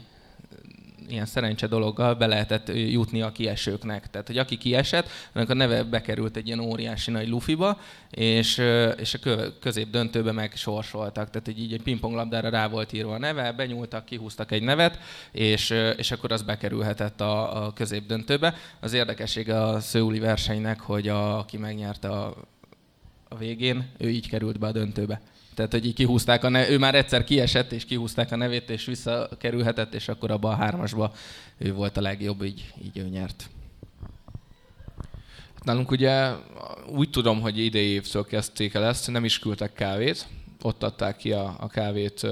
ilyen 1.09 1.27
szerencse 1.27 1.66
dologgal 1.66 2.14
be 2.14 2.27
lehetett 2.27 2.71
jutni 2.75 3.23
a 3.23 3.33
kiesőknek. 3.33 4.11
Tehát, 4.11 4.27
hogy 4.27 4.38
aki 4.38 4.57
kiesett, 4.57 5.09
annak 5.33 5.51
a 5.51 5.55
neve 5.55 5.83
bekerült 5.83 6.37
egy 6.37 6.47
ilyen 6.47 6.61
óriási 6.61 7.11
nagy 7.11 7.29
lufiba, 7.29 7.81
és, 8.11 8.62
és 8.97 9.14
a 9.14 9.59
közép 9.61 9.90
döntőbe 9.90 10.33
meg 10.33 10.53
sorsoltak. 10.57 11.31
Tehát, 11.31 11.47
hogy 11.47 11.59
így 11.59 11.73
egy 11.73 11.83
pingponglabdára 11.83 12.49
rá 12.49 12.68
volt 12.68 12.92
írva 12.92 13.14
a 13.14 13.18
neve, 13.18 13.53
benyúltak, 13.53 14.05
kihúztak 14.05 14.53
egy 14.53 14.62
nevet, 14.62 14.99
és, 15.33 15.75
és 15.97 16.11
akkor 16.11 16.33
az 16.33 16.42
bekerülhetett 16.42 17.21
a, 17.21 17.64
a 17.64 17.73
közép 17.73 18.07
döntőbe. 18.07 18.55
Az 18.81 18.92
érdekessége 18.92 19.62
a 19.62 19.81
szőuli 19.81 20.18
versenynek, 20.18 20.81
hogy 20.81 21.09
a, 21.09 21.38
aki 21.38 21.57
megnyerte 21.57 22.09
a, 22.09 22.35
a 23.29 23.37
végén, 23.37 23.88
ő 23.99 24.09
így 24.11 24.29
került 24.29 24.59
be 24.59 24.66
a 24.66 24.73
döntőbe. 24.73 25.21
Tehát, 25.59 25.73
hogy 25.73 25.87
így 25.87 25.94
kihúzták 25.94 26.44
a 26.44 26.49
ne- 26.49 26.71
ő 26.71 26.79
már 26.79 26.94
egyszer 26.94 27.25
kiesett, 27.25 27.73
és 27.73 27.85
kihúzták 27.85 28.33
a 28.33 28.37
nevét, 28.37 28.71
és 28.71 28.85
visszakerülhetett, 28.85 29.94
és 29.94 30.09
akkor 30.09 30.31
abban 30.31 30.53
a 30.53 30.57
hármasba 30.57 31.12
ő 31.57 31.73
volt 31.73 31.97
a 31.97 32.01
legjobb, 32.01 32.42
így, 32.42 32.73
így 32.85 32.99
ő 32.99 33.09
nyert. 33.09 33.49
Nálunk 35.62 35.90
ugye 35.90 36.31
úgy 36.87 37.11
tudom, 37.11 37.40
hogy 37.40 37.59
idei 37.59 37.88
évtől 37.88 38.27
kezdték 38.27 38.75
el 38.75 38.85
ezt, 38.85 39.11
nem 39.11 39.25
is 39.25 39.38
küldtek 39.38 39.73
kávét, 39.73 40.27
ott 40.62 40.83
adták 40.83 41.16
ki 41.16 41.33
a, 41.33 41.57
a 41.59 41.68
kávét 41.68 42.27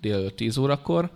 délelőtt 0.00 0.36
10 0.36 0.56
órakor, 0.56 1.10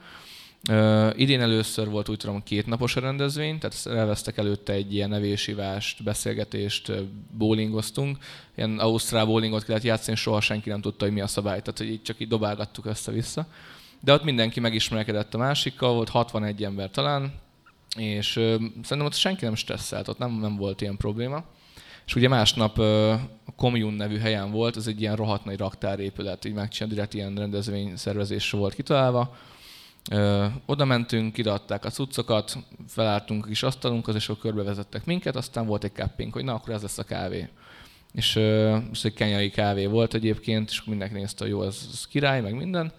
Uh, 0.70 1.12
idén 1.16 1.40
először 1.40 1.88
volt 1.88 2.08
úgy 2.08 2.16
tudom 2.16 2.42
két 2.42 2.66
napos 2.66 2.96
a 2.96 3.00
rendezvény, 3.00 3.58
tehát 3.58 3.98
elvesztek 3.98 4.36
előtte 4.36 4.72
egy 4.72 4.94
ilyen 4.94 5.08
nevésívást, 5.08 6.02
beszélgetést, 6.02 6.92
bowlingoztunk. 7.38 8.18
Ilyen 8.56 8.78
ausztrál 8.78 9.26
bowlingot 9.26 9.64
kellett 9.64 9.82
játszani, 9.82 10.16
soha 10.16 10.40
senki 10.40 10.68
nem 10.68 10.80
tudta, 10.80 11.04
hogy 11.04 11.14
mi 11.14 11.20
a 11.20 11.26
szabály, 11.26 11.60
tehát 11.60 11.78
hogy 11.78 11.88
így 11.88 12.02
csak 12.02 12.20
így 12.20 12.28
dobálgattuk 12.28 12.86
össze-vissza. 12.86 13.46
De 14.00 14.12
ott 14.12 14.24
mindenki 14.24 14.60
megismerkedett 14.60 15.34
a 15.34 15.38
másikkal, 15.38 15.94
volt 15.94 16.08
61 16.08 16.64
ember 16.64 16.90
talán, 16.90 17.32
és 17.96 18.36
uh, 18.36 18.44
szerintem 18.82 19.04
ott 19.04 19.14
senki 19.14 19.44
nem 19.44 19.54
stresszelt, 19.54 20.08
ott 20.08 20.18
nem, 20.18 20.32
nem 20.32 20.56
volt 20.56 20.80
ilyen 20.80 20.96
probléma. 20.96 21.44
És 22.06 22.14
ugye 22.14 22.28
másnap 22.28 22.78
uh, 22.78 23.12
a 23.44 23.52
Commune 23.56 23.96
nevű 23.96 24.18
helyen 24.18 24.50
volt, 24.50 24.76
ez 24.76 24.86
egy 24.86 25.00
ilyen 25.00 25.16
rohadt 25.16 25.44
nagy 25.44 25.58
raktárépület, 25.58 26.44
így 26.44 26.54
megcsinálni, 26.54 26.94
direkt 26.94 27.14
ilyen 27.14 27.34
rendezvény 27.34 27.96
szervezés 27.96 28.50
volt 28.50 28.74
kitalálva 28.74 29.36
Ö, 30.10 30.46
oda 30.66 30.84
mentünk, 30.84 31.38
ideadták 31.38 31.84
a 31.84 31.90
cuccokat, 31.90 32.58
felálltunk 32.88 33.44
a 33.44 33.48
kis 33.48 33.62
asztalunkhoz, 33.62 34.14
és 34.14 34.28
akkor 34.28 34.40
körbevezettek 34.40 35.04
minket, 35.04 35.36
aztán 35.36 35.66
volt 35.66 35.84
egy 35.84 35.92
capping, 35.92 36.32
hogy 36.32 36.44
na, 36.44 36.54
akkor 36.54 36.74
ez 36.74 36.82
lesz 36.82 36.98
a 36.98 37.02
kávé. 37.02 37.48
És 38.12 38.36
ö, 38.36 38.76
egy 39.02 39.14
kenyai 39.14 39.50
kávé 39.50 39.86
volt 39.86 40.14
egyébként, 40.14 40.70
és 40.70 40.84
mindenki 40.84 41.14
nézte, 41.14 41.44
hogy 41.44 41.52
jó, 41.52 41.62
ez, 41.62 41.88
ez 41.92 42.06
király, 42.06 42.40
meg 42.40 42.54
minden. 42.54 42.92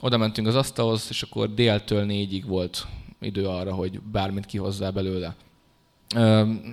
Oda 0.00 0.16
mentünk 0.16 0.46
az 0.46 0.54
asztalhoz, 0.54 1.06
és 1.08 1.22
akkor 1.22 1.54
déltől 1.54 2.04
négyig 2.04 2.46
volt 2.46 2.86
idő 3.20 3.46
arra, 3.46 3.74
hogy 3.74 4.00
bármit 4.00 4.46
kihozzá 4.46 4.90
belőle. 4.90 5.34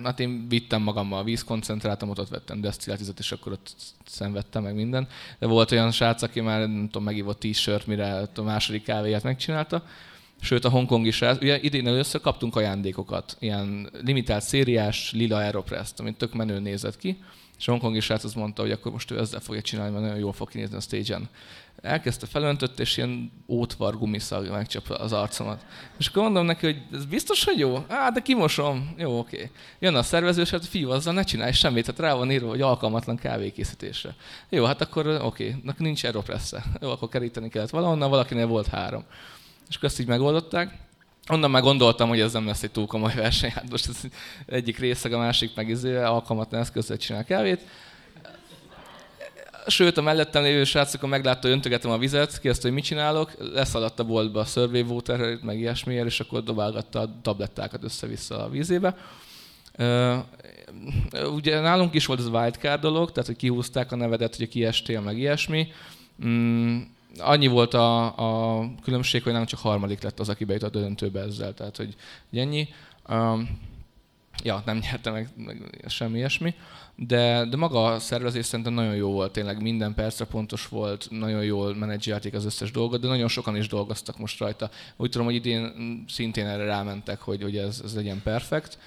Hát 0.02 0.20
én 0.20 0.48
vittem 0.48 0.82
magammal 0.82 1.18
a 1.18 1.24
vízkoncentrátumot, 1.24 2.18
ott 2.18 2.28
vettem 2.28 2.60
desztillátizat, 2.60 3.18
és 3.18 3.32
akkor 3.32 3.52
ott 3.52 3.74
szenvedtem 4.06 4.62
meg 4.62 4.74
minden. 4.74 5.08
De 5.38 5.46
volt 5.46 5.72
olyan 5.72 5.90
srác, 5.90 6.22
aki 6.22 6.40
már 6.40 6.58
nem 6.58 6.84
tudom, 6.84 7.02
megívott 7.02 7.52
sört, 7.52 7.86
mire 7.86 8.28
a 8.34 8.42
második 8.42 8.82
kávéját 8.82 9.22
megcsinálta. 9.22 9.84
Sőt, 10.40 10.64
a 10.64 10.68
hongkongi 10.68 11.10
srác, 11.10 11.42
ugye 11.42 11.60
idén 11.60 11.86
először 11.86 12.20
kaptunk 12.20 12.56
ajándékokat, 12.56 13.36
ilyen 13.38 13.90
limitált 14.02 14.42
szériás 14.42 15.12
lila 15.12 15.36
Aeropress-t, 15.36 16.00
amit 16.00 16.16
tök 16.16 16.34
menő 16.34 16.58
nézett 16.58 16.96
ki, 16.96 17.18
és 17.58 17.68
a 17.68 17.70
hongkongi 17.70 18.00
srác 18.00 18.24
azt 18.24 18.34
mondta, 18.34 18.62
hogy 18.62 18.70
akkor 18.70 18.92
most 18.92 19.10
ő 19.10 19.18
ezzel 19.18 19.40
fogja 19.40 19.62
csinálni, 19.62 19.92
mert 19.92 20.04
nagyon 20.04 20.18
jól 20.18 20.32
fog 20.32 20.48
kinézni 20.48 20.76
a 20.76 20.80
stage-en 20.80 21.28
elkezdte 21.82 22.26
felöntött, 22.26 22.80
és 22.80 22.96
ilyen 22.96 23.32
ótvar 23.48 23.98
gumiszag 23.98 24.50
megcsap 24.50 24.90
az 24.90 25.12
arcomat. 25.12 25.64
És 25.98 26.06
akkor 26.06 26.22
mondom 26.22 26.44
neki, 26.44 26.66
hogy 26.66 26.82
ez 26.92 27.04
biztos, 27.04 27.44
hogy 27.44 27.58
jó? 27.58 27.84
Á, 27.88 28.08
de 28.08 28.20
kimosom. 28.20 28.94
Jó, 28.96 29.18
oké. 29.18 29.50
Jön 29.78 29.94
a 29.94 30.02
szervező, 30.02 30.40
és 30.40 30.50
hát 30.50 30.66
fiú, 30.66 30.90
azzal 30.90 31.14
ne 31.14 31.22
csinálj 31.22 31.52
semmit, 31.52 31.86
hát 31.86 31.98
rá 31.98 32.14
van 32.14 32.30
írva, 32.30 32.48
hogy 32.48 32.60
alkalmatlan 32.60 33.16
kávékészítésre. 33.16 34.14
Jó, 34.48 34.64
hát 34.64 34.80
akkor 34.80 35.06
oké, 35.06 35.56
okay. 35.64 35.74
nincs 35.78 36.04
aeropressze. 36.04 36.64
Jó, 36.80 36.90
akkor 36.90 37.08
keríteni 37.08 37.48
kellett 37.48 37.70
valahonnan, 37.70 38.10
valakinél 38.10 38.46
volt 38.46 38.66
három. 38.66 39.04
És 39.68 39.76
akkor 39.76 39.88
ezt 39.88 40.00
így 40.00 40.06
megoldották. 40.06 40.78
Onnan 41.28 41.50
már 41.50 41.62
gondoltam, 41.62 42.08
hogy 42.08 42.20
ez 42.20 42.32
nem 42.32 42.46
lesz 42.46 42.62
egy 42.62 42.70
túl 42.70 42.86
komoly 42.86 43.14
verseny. 43.24 43.50
Hát 43.50 43.70
most 43.70 43.88
ez 43.88 44.00
egyik 44.46 44.78
részeg, 44.78 45.12
a 45.12 45.18
másik 45.18 45.54
meg 45.54 45.68
izé, 45.68 45.96
alkalmatlan 45.96 46.60
eszközzel 46.60 46.96
csinál 46.96 47.24
kávét. 47.24 47.60
Sőt, 49.66 49.96
a 49.96 50.02
mellettem 50.02 50.42
lévő 50.42 50.64
srác, 50.64 50.94
akkor 50.94 51.08
meglátta, 51.08 51.40
hogy 51.40 51.50
öntögetem 51.50 51.90
a 51.90 51.98
vizet, 51.98 52.40
kérdezte, 52.40 52.66
hogy 52.66 52.76
mit 52.76 52.84
csinálok, 52.84 53.32
leszaladt 53.38 53.98
a 53.98 54.04
boltba 54.04 54.40
a 54.40 54.44
survey 54.44 54.82
water 54.82 55.38
meg 55.42 55.58
ilyesmiért, 55.58 56.06
és 56.06 56.20
akkor 56.20 56.42
dobálgatta 56.42 57.00
a 57.00 57.10
tablettákat 57.22 57.84
össze-vissza 57.84 58.44
a 58.44 58.48
vízébe. 58.48 58.96
Uh, 59.78 60.16
ugye 61.34 61.60
nálunk 61.60 61.94
is 61.94 62.06
volt 62.06 62.18
ez 62.18 62.26
a 62.26 62.38
wildcard 62.40 62.80
dolog, 62.80 63.12
tehát 63.12 63.26
hogy 63.26 63.36
kihúzták 63.36 63.92
a 63.92 63.96
nevedet, 63.96 64.36
hogy 64.36 64.48
kiestél, 64.48 65.00
meg 65.00 65.18
ilyesmi. 65.18 65.68
Mm, 66.24 66.80
annyi 67.18 67.46
volt 67.46 67.74
a, 67.74 68.04
a 68.58 68.64
különbség, 68.82 69.22
hogy 69.22 69.32
nem 69.32 69.46
csak 69.46 69.60
harmadik 69.60 70.02
lett 70.02 70.20
az, 70.20 70.28
aki 70.28 70.44
bejutott 70.44 70.74
a 70.74 70.80
döntőbe 70.80 71.20
ezzel, 71.20 71.54
tehát 71.54 71.76
hogy 71.76 71.94
ennyi. 72.32 72.68
Um, 73.08 73.68
ja, 74.42 74.62
nem 74.64 74.76
nyerte 74.76 75.10
meg, 75.10 75.28
meg 75.36 75.84
semmi 75.86 76.16
ilyesmi, 76.16 76.54
de, 76.96 77.44
de 77.44 77.56
maga 77.56 77.84
a 77.84 77.98
szervezés 77.98 78.46
szerintem 78.46 78.74
nagyon 78.74 78.94
jó 78.94 79.10
volt, 79.10 79.32
tényleg 79.32 79.62
minden 79.62 79.94
percre 79.94 80.24
pontos 80.24 80.68
volt, 80.68 81.06
nagyon 81.10 81.44
jól 81.44 81.74
menedzselték 81.74 82.34
az 82.34 82.44
összes 82.44 82.70
dolgot, 82.70 83.00
de 83.00 83.06
nagyon 83.06 83.28
sokan 83.28 83.56
is 83.56 83.68
dolgoztak 83.68 84.18
most 84.18 84.38
rajta. 84.38 84.70
Úgy 84.96 85.10
tudom, 85.10 85.26
hogy 85.26 85.34
idén 85.34 86.04
szintén 86.08 86.46
erre 86.46 86.64
rámentek, 86.64 87.20
hogy, 87.20 87.42
hogy 87.42 87.56
ez, 87.56 87.80
ez 87.84 87.94
legyen 87.94 88.20
perfekt 88.22 88.78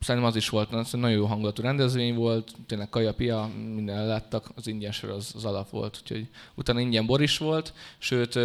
szerintem 0.00 0.30
az 0.30 0.36
is 0.36 0.48
volt, 0.48 0.70
nagyon 0.92 1.10
jó 1.10 1.26
hangulatú 1.26 1.62
rendezvény 1.62 2.14
volt, 2.14 2.52
tényleg 2.66 2.88
kaja, 2.88 3.14
pia, 3.14 3.50
minden 3.74 4.06
láttak, 4.06 4.50
az 4.54 4.66
ingyen 4.66 4.92
sör 4.92 5.10
az, 5.10 5.32
az 5.34 5.44
alap 5.44 5.70
volt, 5.70 5.98
úgyhogy 6.02 6.28
utána 6.54 6.80
ingyen 6.80 7.06
bor 7.06 7.22
is 7.22 7.38
volt, 7.38 7.72
sőt, 7.98 8.36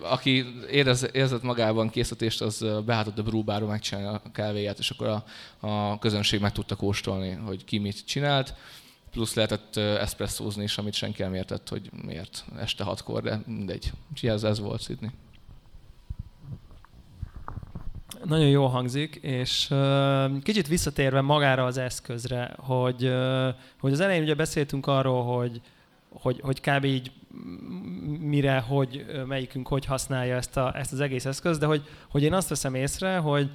aki 0.00 0.44
érez, 0.70 1.08
érzett 1.12 1.42
magában 1.42 1.90
készítést, 1.90 2.40
az 2.40 2.66
behátott 2.86 3.18
a 3.18 3.22
brúbáról 3.22 3.68
megcsinálni 3.68 4.18
a 4.24 4.30
kávéját, 4.32 4.78
és 4.78 4.90
akkor 4.90 5.06
a, 5.06 5.24
a 5.66 5.98
közönség 5.98 6.40
meg 6.40 6.52
tudta 6.52 6.76
kóstolni, 6.76 7.30
hogy 7.30 7.64
ki 7.64 7.78
mit 7.78 8.06
csinált, 8.06 8.54
plusz 9.10 9.34
lehetett 9.34 9.76
eszpresszózni 9.76 10.62
is, 10.62 10.78
amit 10.78 10.94
senki 10.94 11.22
nem 11.22 11.34
értett, 11.34 11.68
hogy 11.68 11.90
miért 12.04 12.44
este 12.58 12.84
hatkor, 12.84 13.22
de 13.22 13.42
mindegy. 13.46 13.92
Úgyhogy 14.10 14.30
ez, 14.30 14.44
ez 14.44 14.60
volt 14.60 14.82
Sydney 14.82 15.10
nagyon 18.24 18.48
jó 18.48 18.66
hangzik, 18.66 19.16
és 19.16 19.68
uh, 19.70 20.42
kicsit 20.42 20.68
visszatérve 20.68 21.20
magára 21.20 21.64
az 21.64 21.76
eszközre, 21.76 22.54
hogy, 22.58 23.04
uh, 23.04 23.48
hogy 23.80 23.92
az 23.92 24.00
elején 24.00 24.22
ugye 24.22 24.34
beszéltünk 24.34 24.86
arról, 24.86 25.24
hogy, 25.24 25.60
hogy, 26.08 26.40
hogy 26.42 26.60
kb. 26.60 26.84
így 26.84 27.10
mire, 28.20 28.58
hogy 28.58 29.06
melyikünk 29.26 29.68
hogy 29.68 29.84
használja 29.84 30.36
ezt, 30.36 30.56
a, 30.56 30.76
ezt 30.76 30.92
az 30.92 31.00
egész 31.00 31.24
eszközt, 31.24 31.60
de 31.60 31.66
hogy, 31.66 31.82
hogy 32.08 32.22
én 32.22 32.32
azt 32.32 32.48
veszem 32.48 32.74
észre, 32.74 33.16
hogy, 33.16 33.50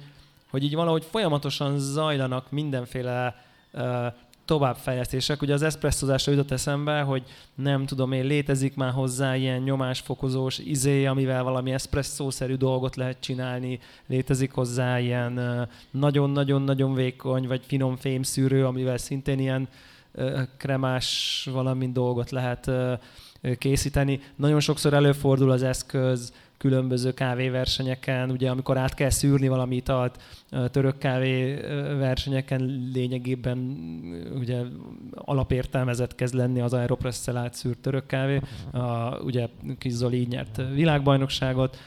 hogy 0.50 0.64
így 0.64 0.74
valahogy 0.74 1.04
folyamatosan 1.04 1.78
zajlanak 1.78 2.50
mindenféle 2.50 3.44
uh, 3.72 4.06
továbbfejlesztések. 4.48 5.42
Ugye 5.42 5.52
az 5.52 5.62
eszpresszozásra 5.62 6.32
jutott 6.32 6.50
eszembe, 6.50 7.00
hogy 7.00 7.22
nem 7.54 7.86
tudom 7.86 8.12
én, 8.12 8.24
létezik 8.24 8.76
már 8.76 8.92
hozzá 8.92 9.36
ilyen 9.36 9.60
nyomásfokozós 9.60 10.58
izé, 10.58 11.06
amivel 11.06 11.42
valami 11.42 11.72
eszpresszószerű 11.72 12.54
dolgot 12.54 12.96
lehet 12.96 13.20
csinálni, 13.20 13.78
létezik 14.06 14.52
hozzá 14.52 15.00
ilyen 15.00 15.68
nagyon-nagyon-nagyon 15.90 16.94
vékony 16.94 17.46
vagy 17.46 17.60
finom 17.66 17.96
fémszűrő, 17.96 18.66
amivel 18.66 18.98
szintén 18.98 19.38
ilyen 19.38 19.68
kremás 20.56 21.48
valami 21.52 21.92
dolgot 21.92 22.30
lehet 22.30 22.70
készíteni. 23.58 24.20
Nagyon 24.36 24.60
sokszor 24.60 24.94
előfordul 24.94 25.50
az 25.50 25.62
eszköz, 25.62 26.32
különböző 26.58 27.12
kávéversenyeken, 27.12 28.30
ugye 28.30 28.50
amikor 28.50 28.76
át 28.76 28.94
kell 28.94 29.10
szűrni 29.10 29.48
valami 29.48 29.76
italt, 29.76 30.22
török 30.70 30.98
kávé 30.98 31.54
versenyeken 31.98 32.90
lényegében 32.92 33.58
ugye 34.38 34.60
alapértelmezett 35.14 36.14
kezd 36.14 36.34
lenni 36.34 36.60
az 36.60 36.72
Aeropress-szel 36.72 37.36
átszűrt 37.36 37.78
török 37.78 38.06
kávé. 38.06 38.40
A, 38.72 39.16
ugye 39.18 39.48
Kis 39.78 39.92
Zoli 39.92 40.18
így 40.18 40.28
nyert 40.28 40.60
világbajnokságot. 40.74 41.78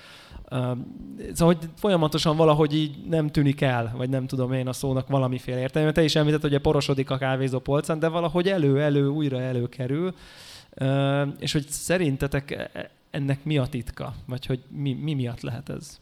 Szóval, 1.34 1.56
hogy 1.56 1.70
folyamatosan 1.76 2.36
valahogy 2.36 2.76
így 2.76 2.96
nem 3.10 3.30
tűnik 3.30 3.62
el, 3.62 3.94
vagy 3.98 4.10
nem 4.10 4.28
tudom 4.28 4.54
én 4.54 4.68
a 4.68 4.74
szónak 4.74 5.08
valamiféle 5.08 5.60
értelme. 5.60 5.92
Te 5.92 6.04
is 6.04 6.16
említett, 6.16 6.42
hogy 6.42 6.58
porosodik 6.58 7.10
a 7.10 7.18
kávézó 7.18 7.60
polcán, 7.60 8.00
de 8.00 8.08
valahogy 8.08 8.48
elő-elő, 8.48 9.08
újra 9.08 9.42
előkerül. 9.42 10.14
És 11.40 11.52
hogy 11.52 11.68
szerintetek 11.68 12.72
ennek 13.12 13.44
mi 13.44 13.58
a 13.58 13.68
titka? 13.68 14.16
Vagy 14.26 14.46
hogy 14.46 14.64
mi, 14.70 14.94
mi 14.94 15.14
miatt 15.14 15.42
lehet 15.42 15.70
ez? 15.70 16.00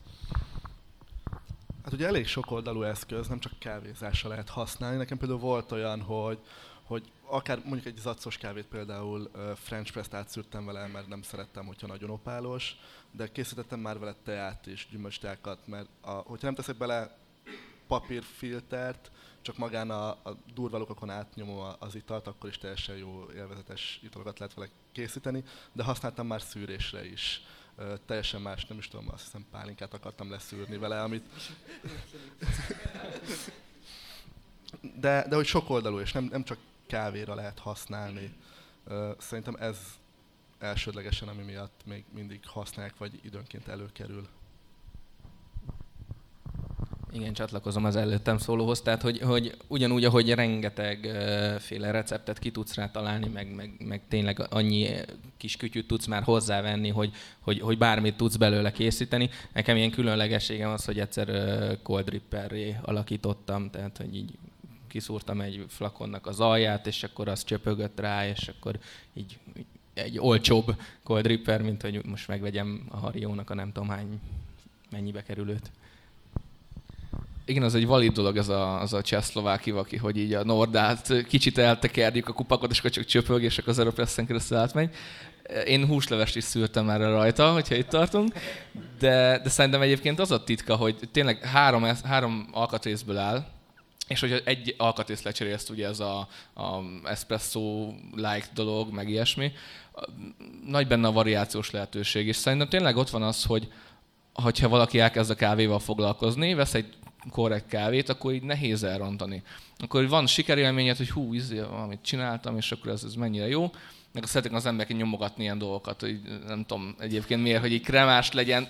Hát 1.83 1.93
ugye 1.93 2.07
elég 2.07 2.27
sok 2.27 2.51
oldalú 2.51 2.81
eszköz, 2.83 3.27
nem 3.27 3.39
csak 3.39 3.59
kávézásra 3.59 4.29
lehet 4.29 4.49
használni. 4.49 4.97
Nekem 4.97 5.17
például 5.17 5.39
volt 5.39 5.71
olyan, 5.71 6.01
hogy, 6.01 6.39
hogy 6.83 7.11
akár 7.25 7.61
mondjuk 7.65 7.85
egy 7.85 7.97
zaccos 7.97 8.37
kávét 8.37 8.65
például 8.65 9.31
French 9.55 9.91
press-t 9.91 10.13
átszűrtem 10.13 10.65
vele, 10.65 10.87
mert 10.87 11.07
nem 11.07 11.21
szerettem, 11.21 11.65
hogyha 11.65 11.87
nagyon 11.87 12.09
opálos, 12.09 12.75
de 13.11 13.27
készítettem 13.27 13.79
már 13.79 13.99
vele 13.99 14.15
teát 14.23 14.67
és 14.67 14.87
gyümölcstákat, 14.91 15.67
mert 15.67 15.87
a, 16.01 16.11
hogyha 16.11 16.45
nem 16.45 16.55
teszek 16.55 16.77
bele 16.77 17.17
papírfiltert, 17.89 19.11
csak 19.41 19.57
magán 19.57 19.89
a, 19.89 20.09
a 20.09 20.37
durva 20.53 20.77
lukokon 20.77 21.09
átnyomom 21.09 21.75
az 21.79 21.95
italt, 21.95 22.27
akkor 22.27 22.49
is 22.49 22.57
teljesen 22.57 22.95
jó 22.95 23.25
élvezetes 23.35 23.99
italokat 24.03 24.39
lehet 24.39 24.53
vele 24.53 24.69
készíteni, 24.91 25.43
de 25.71 25.83
használtam 25.83 26.27
már 26.27 26.41
szűrésre 26.41 27.05
is. 27.05 27.41
Uh, 27.77 27.93
teljesen 28.05 28.41
más, 28.41 28.65
nem 28.65 28.77
is 28.77 28.87
tudom, 28.87 29.09
azt 29.11 29.23
hiszem 29.23 29.45
pálinkát 29.51 29.93
akartam 29.93 30.29
leszűrni 30.29 30.77
vele, 30.77 31.01
amit... 31.01 31.23
de, 34.95 35.25
de 35.27 35.35
hogy 35.35 35.45
sok 35.45 35.69
oldalú, 35.69 35.99
és 35.99 36.11
nem, 36.11 36.23
nem 36.23 36.43
csak 36.43 36.57
kávéra 36.87 37.35
lehet 37.35 37.59
használni. 37.59 38.33
Uh, 38.87 39.11
szerintem 39.17 39.55
ez 39.55 39.77
elsődlegesen, 40.59 41.27
ami 41.27 41.43
miatt 41.43 41.81
még 41.85 42.05
mindig 42.13 42.39
használják, 42.45 42.97
vagy 42.97 43.19
időnként 43.21 43.67
előkerül. 43.67 44.27
Igen, 47.11 47.33
csatlakozom 47.33 47.85
az 47.85 47.95
előttem 47.95 48.37
szólóhoz, 48.37 48.81
tehát 48.81 49.01
hogy, 49.01 49.19
hogy 49.19 49.57
ugyanúgy, 49.67 50.05
ahogy 50.05 50.33
rengeteg 50.33 50.99
féle 51.59 51.91
receptet 51.91 52.39
ki 52.39 52.51
tudsz 52.51 52.75
rá 52.75 52.91
találni, 52.91 53.27
meg, 53.27 53.55
meg, 53.55 53.71
meg 53.79 54.01
tényleg 54.07 54.45
annyi 54.49 54.89
kis 55.37 55.57
kütyűt 55.57 55.87
tudsz 55.87 56.05
már 56.05 56.23
hozzávenni, 56.23 56.89
hogy, 56.89 57.11
hogy, 57.39 57.59
hogy 57.59 57.77
bármit 57.77 58.17
tudsz 58.17 58.35
belőle 58.35 58.71
készíteni. 58.71 59.29
Nekem 59.53 59.75
ilyen 59.75 59.91
különlegességem 59.91 60.69
az, 60.69 60.85
hogy 60.85 60.99
egyszer 60.99 61.27
cold 61.83 62.05
dripperré 62.05 62.75
alakítottam, 62.81 63.69
tehát 63.69 63.97
hogy 63.97 64.15
így 64.15 64.31
kiszúrtam 64.87 65.41
egy 65.41 65.65
flakonnak 65.67 66.27
az 66.27 66.39
alját, 66.39 66.87
és 66.87 67.03
akkor 67.03 67.27
az 67.27 67.43
csöpögött 67.43 67.99
rá, 67.99 68.27
és 68.27 68.47
akkor 68.47 68.79
így 69.13 69.37
egy 69.93 70.19
olcsóbb 70.19 70.75
cold 71.03 71.23
dripper, 71.23 71.61
mint 71.61 71.81
hogy 71.81 72.05
most 72.05 72.27
megvegyem 72.27 72.85
a 72.89 72.97
Hariónak 72.97 73.49
a 73.49 73.53
nem 73.53 73.71
tudom 73.71 73.89
hány 73.89 74.19
mennyibe 74.89 75.23
kerülőt 75.23 75.71
igen, 77.49 77.63
az 77.63 77.75
egy 77.75 77.85
valid 77.85 78.13
dolog 78.13 78.37
ez 78.37 78.49
a, 78.49 78.81
az 78.81 78.93
a 78.93 79.01
csehszlováki 79.01 79.71
vaki, 79.71 79.97
hogy 79.97 80.17
így 80.17 80.33
a 80.33 80.43
Nordát 80.43 81.13
kicsit 81.27 81.57
eltekerjük 81.57 82.27
a 82.27 82.33
kupakot, 82.33 82.71
és 82.71 82.79
akkor 82.79 82.91
csak 82.91 83.05
csöpög, 83.05 83.43
és 83.43 83.57
akkor 83.57 83.69
az 83.69 83.77
Aeropressen 83.77 84.25
keresztül 84.25 84.57
átmegy. 84.57 84.95
Én 85.65 85.85
húslevest 85.85 86.35
is 86.35 86.43
szültem 86.43 86.89
erre 86.89 87.09
rajta, 87.09 87.51
hogyha 87.51 87.75
itt 87.75 87.87
tartunk, 87.87 88.33
de, 88.99 89.39
de 89.43 89.49
szerintem 89.49 89.81
egyébként 89.81 90.19
az 90.19 90.31
a 90.31 90.43
titka, 90.43 90.75
hogy 90.75 90.95
tényleg 91.11 91.45
három, 91.45 91.85
három 92.03 92.47
alkatrészből 92.51 93.17
áll, 93.17 93.45
és 94.07 94.19
hogyha 94.19 94.37
egy 94.43 94.75
alkatrészt 94.77 95.23
lecserélsz, 95.23 95.69
ugye 95.69 95.87
ez 95.87 95.99
a, 95.99 96.27
a 96.53 96.81
espresso-like 97.03 98.47
dolog, 98.53 98.93
meg 98.93 99.09
ilyesmi, 99.09 99.51
nagy 100.65 100.87
benne 100.87 101.07
a 101.07 101.11
variációs 101.11 101.71
lehetőség, 101.71 102.27
és 102.27 102.35
szerintem 102.35 102.69
tényleg 102.69 102.97
ott 102.97 103.09
van 103.09 103.23
az, 103.23 103.43
hogy 103.43 103.67
hogyha 104.33 104.69
valaki 104.69 104.99
elkezd 104.99 105.31
a 105.31 105.35
kávéval 105.35 105.79
foglalkozni, 105.79 106.53
vesz 106.53 106.73
egy 106.73 106.93
korrekt 107.31 107.67
kávét, 107.67 108.09
akkor 108.09 108.33
így 108.33 108.43
nehéz 108.43 108.83
elrontani. 108.83 109.43
Akkor 109.77 110.09
van 110.09 110.27
sikerélményed, 110.27 110.97
hogy 110.97 111.09
hú, 111.09 111.33
izé, 111.33 111.59
amit 111.59 112.01
csináltam, 112.01 112.57
és 112.57 112.71
akkor 112.71 112.91
ez, 112.91 113.03
ez 113.03 113.13
mennyire 113.13 113.47
jó. 113.47 113.71
Meg 114.11 114.25
szeretek 114.25 114.53
az 114.53 114.65
emberek 114.65 114.97
nyomogatni 114.97 115.43
ilyen 115.43 115.57
dolgokat, 115.57 116.01
hogy 116.01 116.21
nem 116.47 116.65
tudom 116.65 116.95
egyébként 116.99 117.41
miért, 117.41 117.61
hogy 117.61 117.73
egy 117.73 117.81
kremás 117.81 118.31
legyen. 118.31 118.67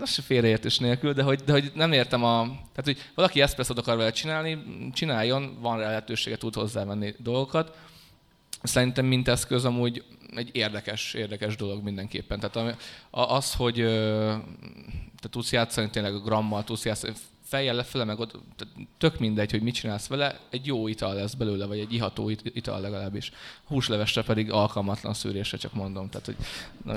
Az 0.00 0.10
se 0.10 0.22
félreértés 0.22 0.78
nélkül, 0.78 1.12
de 1.12 1.22
hogy, 1.22 1.40
de 1.44 1.52
hogy 1.52 1.72
nem 1.74 1.92
értem 1.92 2.24
a... 2.24 2.42
Tehát, 2.44 2.84
hogy 2.84 2.98
valaki 3.14 3.40
eszpresszot 3.40 3.78
akar 3.78 3.96
vele 3.96 4.10
csinálni, 4.10 4.62
csináljon, 4.92 5.58
van 5.60 5.78
lehetősége, 5.78 6.36
tud 6.36 6.54
hozzávenni 6.54 7.14
dolgokat. 7.18 7.76
Szerintem 8.62 9.06
mint 9.06 9.28
eszköz 9.28 9.64
amúgy 9.64 10.04
egy 10.34 10.50
érdekes, 10.52 11.14
érdekes 11.14 11.56
dolog 11.56 11.82
mindenképpen. 11.82 12.40
Tehát 12.40 12.76
az, 13.10 13.54
hogy 13.54 13.74
te 15.20 15.28
tudsz 15.30 15.52
játszani 15.52 15.90
tényleg 15.90 16.14
a 16.14 16.20
grammal, 16.20 16.64
tudsz 16.64 16.84
játszani, 16.84 17.12
fejjel 17.48 17.74
lefele, 17.74 18.04
meg 18.04 18.18
ott, 18.18 18.38
tök 18.98 19.18
mindegy, 19.18 19.50
hogy 19.50 19.62
mit 19.62 19.74
csinálsz 19.74 20.06
vele, 20.06 20.40
egy 20.50 20.66
jó 20.66 20.88
ital 20.88 21.14
lesz 21.14 21.34
belőle, 21.34 21.66
vagy 21.66 21.78
egy 21.78 21.92
iható 21.92 22.30
ital 22.42 22.80
legalábbis. 22.80 23.32
Húslevesre 23.64 24.22
pedig 24.22 24.50
alkalmatlan 24.52 25.14
szűrésre, 25.14 25.56
csak 25.56 25.72
mondom. 25.72 26.08
Tehát, 26.08 26.26
hogy, 26.26 26.36
na, 26.84 26.96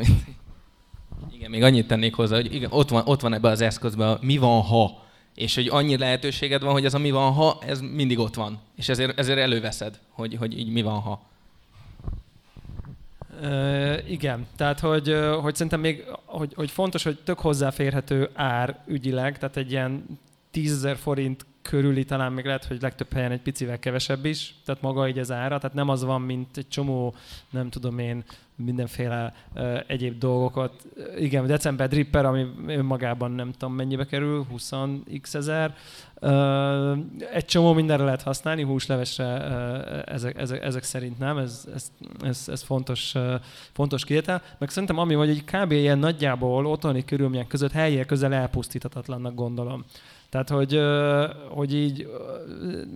igen, 1.34 1.50
még 1.50 1.64
annyit 1.64 1.88
tennék 1.88 2.14
hozzá, 2.14 2.36
hogy 2.36 2.54
igen, 2.54 2.72
ott 2.72 2.90
van, 2.90 3.04
ott 3.06 3.22
van 3.22 3.34
ebbe 3.34 3.50
az 3.50 3.62
eszközben 3.62 4.10
a 4.10 4.18
mi 4.22 4.38
van, 4.38 4.62
ha. 4.62 5.04
És 5.36 5.56
hogy 5.56 5.68
annyi 5.68 5.98
lehetőséged 5.98 6.62
van, 6.62 6.72
hogy 6.72 6.86
ez 6.86 6.94
a 6.94 7.00
mi 7.00 7.12
van, 7.12 7.34
ha, 7.34 7.58
ez 7.66 7.82
mindig 7.82 8.20
ott 8.20 8.36
van. 8.36 8.60
És 8.76 8.90
ezért, 8.90 9.20
ezért 9.20 9.40
előveszed, 9.40 10.00
hogy, 10.10 10.36
hogy 10.36 10.60
így 10.60 10.70
mi 10.70 10.82
van, 10.82 11.00
ha. 11.00 11.30
Igen, 14.08 14.48
tehát 14.56 14.80
hogy, 14.80 15.16
hogy 15.42 15.54
szerintem 15.56 15.80
még 15.80 16.06
hogy, 16.26 16.54
hogy 16.54 16.72
fontos, 16.72 17.04
hogy 17.04 17.20
tök 17.24 17.40
hozzáférhető 17.40 18.30
ár 18.34 18.80
ügyileg, 18.88 19.38
tehát 19.38 19.58
egy 19.58 19.72
ilyen 19.72 20.20
10 20.52 20.88
forint 20.96 21.46
körüli 21.62 22.04
talán 22.04 22.32
még 22.32 22.46
lehet, 22.46 22.66
hogy 22.66 22.82
legtöbb 22.82 23.14
helyen 23.14 23.32
egy 23.32 23.42
picivel 23.42 23.80
kevesebb 23.80 24.26
is, 24.26 24.56
tehát 24.66 24.82
maga 24.82 25.08
így 25.08 25.20
az 25.20 25.32
ára, 25.32 25.58
tehát 25.58 25.76
nem 25.76 25.90
az 25.90 26.04
van, 26.04 26.22
mint 26.22 26.58
egy 26.58 26.68
csomó, 26.68 27.16
nem 27.50 27.70
tudom 27.70 28.00
én, 28.00 28.24
mindenféle 28.64 29.34
uh, 29.56 29.80
egyéb 29.88 30.18
dolgokat. 30.18 30.88
Igen, 31.18 31.46
december 31.46 31.88
dripper, 31.88 32.26
ami 32.26 32.46
önmagában 32.68 33.32
nem 33.32 33.52
tudom 33.52 33.76
mennyibe 33.76 34.06
kerül, 34.06 34.46
20x 34.56 35.34
ezer. 35.34 35.76
Uh, 36.22 36.98
egy 37.34 37.46
csomó 37.46 37.74
mindenre 37.74 38.04
lehet 38.04 38.22
használni, 38.22 38.64
húslevesre 38.64 39.26
uh, 39.26 40.14
ezek, 40.14 40.38
ezek, 40.38 40.64
ezek 40.64 40.84
szerint 40.84 41.20
nem, 41.20 41.38
ez, 41.38 41.68
ez, 41.74 41.92
ez, 42.24 42.46
ez 42.48 42.62
fontos, 42.62 43.14
uh, 43.16 43.34
fontos 43.72 44.06
kiétel. 44.06 44.42
Meg 44.58 44.70
szerintem 44.70 44.98
ami, 44.98 45.14
hogy 45.14 45.30
egy 45.30 45.44
kb. 45.44 45.72
ilyen 45.72 46.00
nagyjából 46.00 46.66
otthoni 46.66 47.06
körülmények 47.06 47.48
között 47.48 47.72
helyek 47.72 48.06
közel 48.06 48.34
elpusztíthatatlannak 48.34 49.36
gondolom. 49.36 49.86
Tehát, 50.32 50.50
hogy, 50.50 50.80
hogy 51.50 51.76
így 51.76 52.08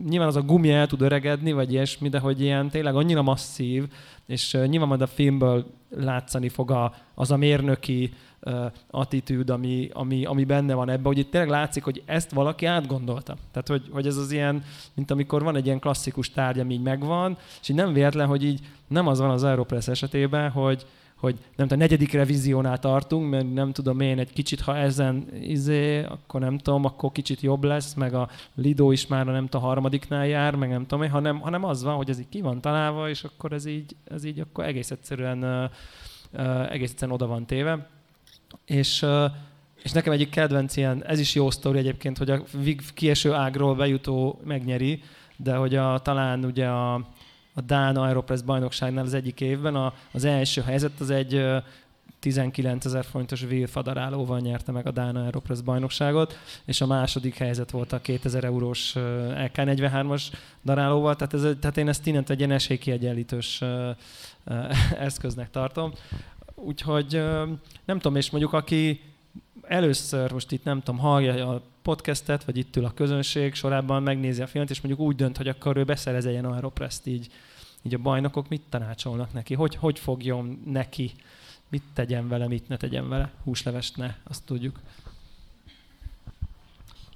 nyilván 0.07 0.27
az 0.27 0.35
a 0.35 0.41
gumi 0.41 0.71
el 0.71 0.87
tud 0.87 1.01
öregedni, 1.01 1.51
vagy 1.51 1.71
ilyesmi, 1.71 2.09
de 2.09 2.19
hogy 2.19 2.41
ilyen 2.41 2.69
tényleg 2.69 2.95
annyira 2.95 3.21
masszív, 3.21 3.87
és 4.25 4.57
nyilván 4.65 4.87
majd 4.87 5.01
a 5.01 5.07
filmből 5.07 5.65
látszani 5.89 6.49
fog 6.49 6.71
a, 6.71 6.93
az 7.13 7.31
a 7.31 7.37
mérnöki 7.37 8.13
uh, 8.41 8.65
attitűd, 8.91 9.49
ami, 9.49 9.89
ami, 9.93 10.25
ami 10.25 10.43
benne 10.43 10.73
van 10.73 10.89
ebben, 10.89 11.05
hogy 11.05 11.17
itt 11.17 11.31
tényleg 11.31 11.49
látszik, 11.49 11.83
hogy 11.83 12.03
ezt 12.05 12.31
valaki 12.31 12.65
átgondolta. 12.65 13.35
Tehát, 13.51 13.67
hogy, 13.67 13.89
hogy 13.91 14.07
ez 14.07 14.17
az 14.17 14.31
ilyen, 14.31 14.63
mint 14.93 15.11
amikor 15.11 15.43
van 15.43 15.55
egy 15.55 15.65
ilyen 15.65 15.79
klasszikus 15.79 16.31
tárgy, 16.31 16.59
ami 16.59 16.73
így 16.73 16.81
megvan, 16.81 17.37
és 17.61 17.69
így 17.69 17.75
nem 17.75 17.93
véletlen, 17.93 18.27
hogy 18.27 18.43
így 18.43 18.59
nem 18.87 19.07
az 19.07 19.19
van 19.19 19.29
az 19.29 19.43
Aeropress 19.43 19.87
esetében, 19.87 20.49
hogy, 20.49 20.85
hogy 21.25 21.35
nem 21.55 21.67
tudom, 21.67 21.79
a 21.79 21.81
negyedik 21.81 22.11
revíziónál 22.11 22.79
tartunk, 22.79 23.29
mert 23.29 23.53
nem 23.53 23.71
tudom 23.71 23.99
én, 23.99 24.19
egy 24.19 24.33
kicsit, 24.33 24.61
ha 24.61 24.77
ezen 24.77 25.27
izé, 25.41 26.03
akkor 26.03 26.39
nem 26.39 26.57
tudom, 26.57 26.85
akkor 26.85 27.11
kicsit 27.11 27.41
jobb 27.41 27.63
lesz, 27.63 27.93
meg 27.93 28.13
a 28.13 28.29
Lido 28.55 28.91
is 28.91 29.07
már 29.07 29.25
nem 29.25 29.47
tudom, 29.47 29.65
a 29.65 29.67
harmadiknál 29.67 30.27
jár, 30.27 30.55
meg 30.55 30.69
nem 30.69 30.81
tudom 30.81 31.03
én, 31.03 31.09
hanem, 31.09 31.39
hanem 31.39 31.63
az 31.63 31.83
van, 31.83 31.95
hogy 31.95 32.09
ez 32.09 32.19
így 32.19 32.29
ki 32.29 32.41
van 32.41 32.61
találva, 32.61 33.09
és 33.09 33.23
akkor 33.23 33.53
ez 33.53 33.65
így, 33.65 33.95
ez 34.03 34.23
így 34.23 34.39
akkor 34.39 34.65
egész 34.65 34.91
egyszerűen, 34.91 35.69
egész 36.69 36.89
egyszerűen 36.89 37.17
oda 37.17 37.27
van 37.27 37.45
téve. 37.45 37.87
És, 38.65 39.05
és 39.83 39.91
nekem 39.91 40.13
egyik 40.13 40.29
kedvenc 40.29 40.77
ilyen, 40.77 41.05
ez 41.05 41.19
is 41.19 41.35
jó 41.35 41.49
sztori 41.49 41.77
egyébként, 41.77 42.17
hogy 42.17 42.29
a 42.29 42.43
kieső 42.93 43.33
ágról 43.33 43.75
bejutó 43.75 44.39
megnyeri, 44.43 45.01
de 45.37 45.55
hogy 45.55 45.75
a, 45.75 45.99
talán 45.99 46.45
ugye 46.45 46.67
a, 46.67 47.07
a 47.55 47.61
Dán 47.61 47.95
Aeropress 47.95 48.41
bajnokságnál 48.41 49.05
az 49.05 49.13
egyik 49.13 49.41
évben. 49.41 49.75
A, 49.75 49.93
az 50.11 50.25
első 50.25 50.61
helyzet 50.61 50.99
az 50.99 51.09
egy 51.09 51.45
19 52.19 52.85
ezer 52.85 53.05
forintos 53.05 53.41
vílfadarálóval 53.41 54.39
nyerte 54.39 54.71
meg 54.71 54.87
a 54.87 54.91
Dán 54.91 55.15
Aeropress 55.15 55.59
bajnokságot, 55.59 56.39
és 56.65 56.81
a 56.81 56.85
második 56.85 57.35
helyzet 57.35 57.71
volt 57.71 57.93
a 57.93 58.01
2000 58.01 58.43
eurós 58.43 58.93
LK43-as 59.35 60.23
darálóval, 60.63 61.15
tehát, 61.15 61.33
ez, 61.33 61.41
tehát 61.59 61.77
én 61.77 61.87
ezt 61.87 62.07
innentől 62.07 62.35
egy 62.35 62.41
ilyen 62.41 62.51
esélykiegyenlítős 62.51 63.61
eszköznek 65.07 65.49
tartom. 65.49 65.93
Úgyhogy 66.55 67.23
nem 67.85 67.99
tudom, 67.99 68.15
és 68.15 68.29
mondjuk 68.29 68.53
aki 68.53 69.01
először 69.67 70.31
most 70.31 70.51
itt 70.51 70.63
nem 70.63 70.81
tudom, 70.81 70.99
hallja 70.99 71.49
a 71.49 71.61
podcastet, 71.81 72.43
vagy 72.43 72.57
itt 72.57 72.75
ül 72.75 72.85
a 72.85 72.93
közönség 72.93 73.53
sorában, 73.53 74.03
megnézi 74.03 74.41
a 74.41 74.47
filmet, 74.47 74.69
és 74.69 74.81
mondjuk 74.81 75.07
úgy 75.07 75.15
dönt, 75.15 75.37
hogy 75.37 75.47
akkor 75.47 75.77
ő 75.77 75.83
beszerez 75.83 76.25
egy 76.25 76.45
Aeropress-t 76.45 77.05
így, 77.05 77.31
így 77.81 77.93
a 77.93 77.97
bajnokok 77.97 78.49
mit 78.49 78.61
tanácsolnak 78.69 79.33
neki? 79.33 79.53
Hogy, 79.53 79.75
hogy 79.75 79.99
fogjon 79.99 80.61
neki? 80.65 81.11
Mit 81.69 81.83
tegyen 81.93 82.27
vele, 82.27 82.47
mit 82.47 82.67
ne 82.67 82.77
tegyen 82.77 83.09
vele? 83.09 83.31
Húslevest 83.43 83.97
ne, 83.97 84.15
azt 84.23 84.43
tudjuk. 84.45 84.79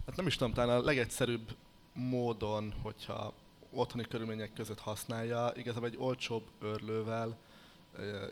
Hát 0.05 0.15
nem 0.15 0.27
is 0.27 0.35
tudom, 0.35 0.53
talán 0.53 0.79
a 0.79 0.83
legegyszerűbb 0.83 1.55
módon, 1.93 2.73
hogyha 2.81 3.33
otthoni 3.71 4.03
körülmények 4.03 4.53
között 4.53 4.79
használja, 4.79 5.51
igazából 5.55 5.87
egy 5.87 5.97
olcsóbb 5.97 6.43
örlővel, 6.61 7.37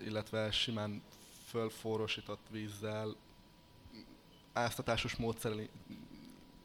illetve 0.05 0.51
simán 0.51 1.01
fölforrósított 1.47 2.45
vízzel 2.51 3.15
áztatásos 4.57 5.15
módszerrel 5.15 5.67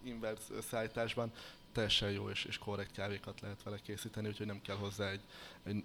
inverz 0.02 0.52
szállításban 0.70 1.32
teljesen 1.72 2.10
jó 2.10 2.30
és, 2.30 2.44
és 2.44 2.58
korrekt 2.58 2.92
kávékat 2.92 3.40
lehet 3.40 3.62
vele 3.62 3.78
készíteni, 3.82 4.28
úgyhogy 4.28 4.46
nem 4.46 4.60
kell 4.62 4.76
hozzá 4.76 5.10
egy, 5.10 5.20
egy 5.62 5.84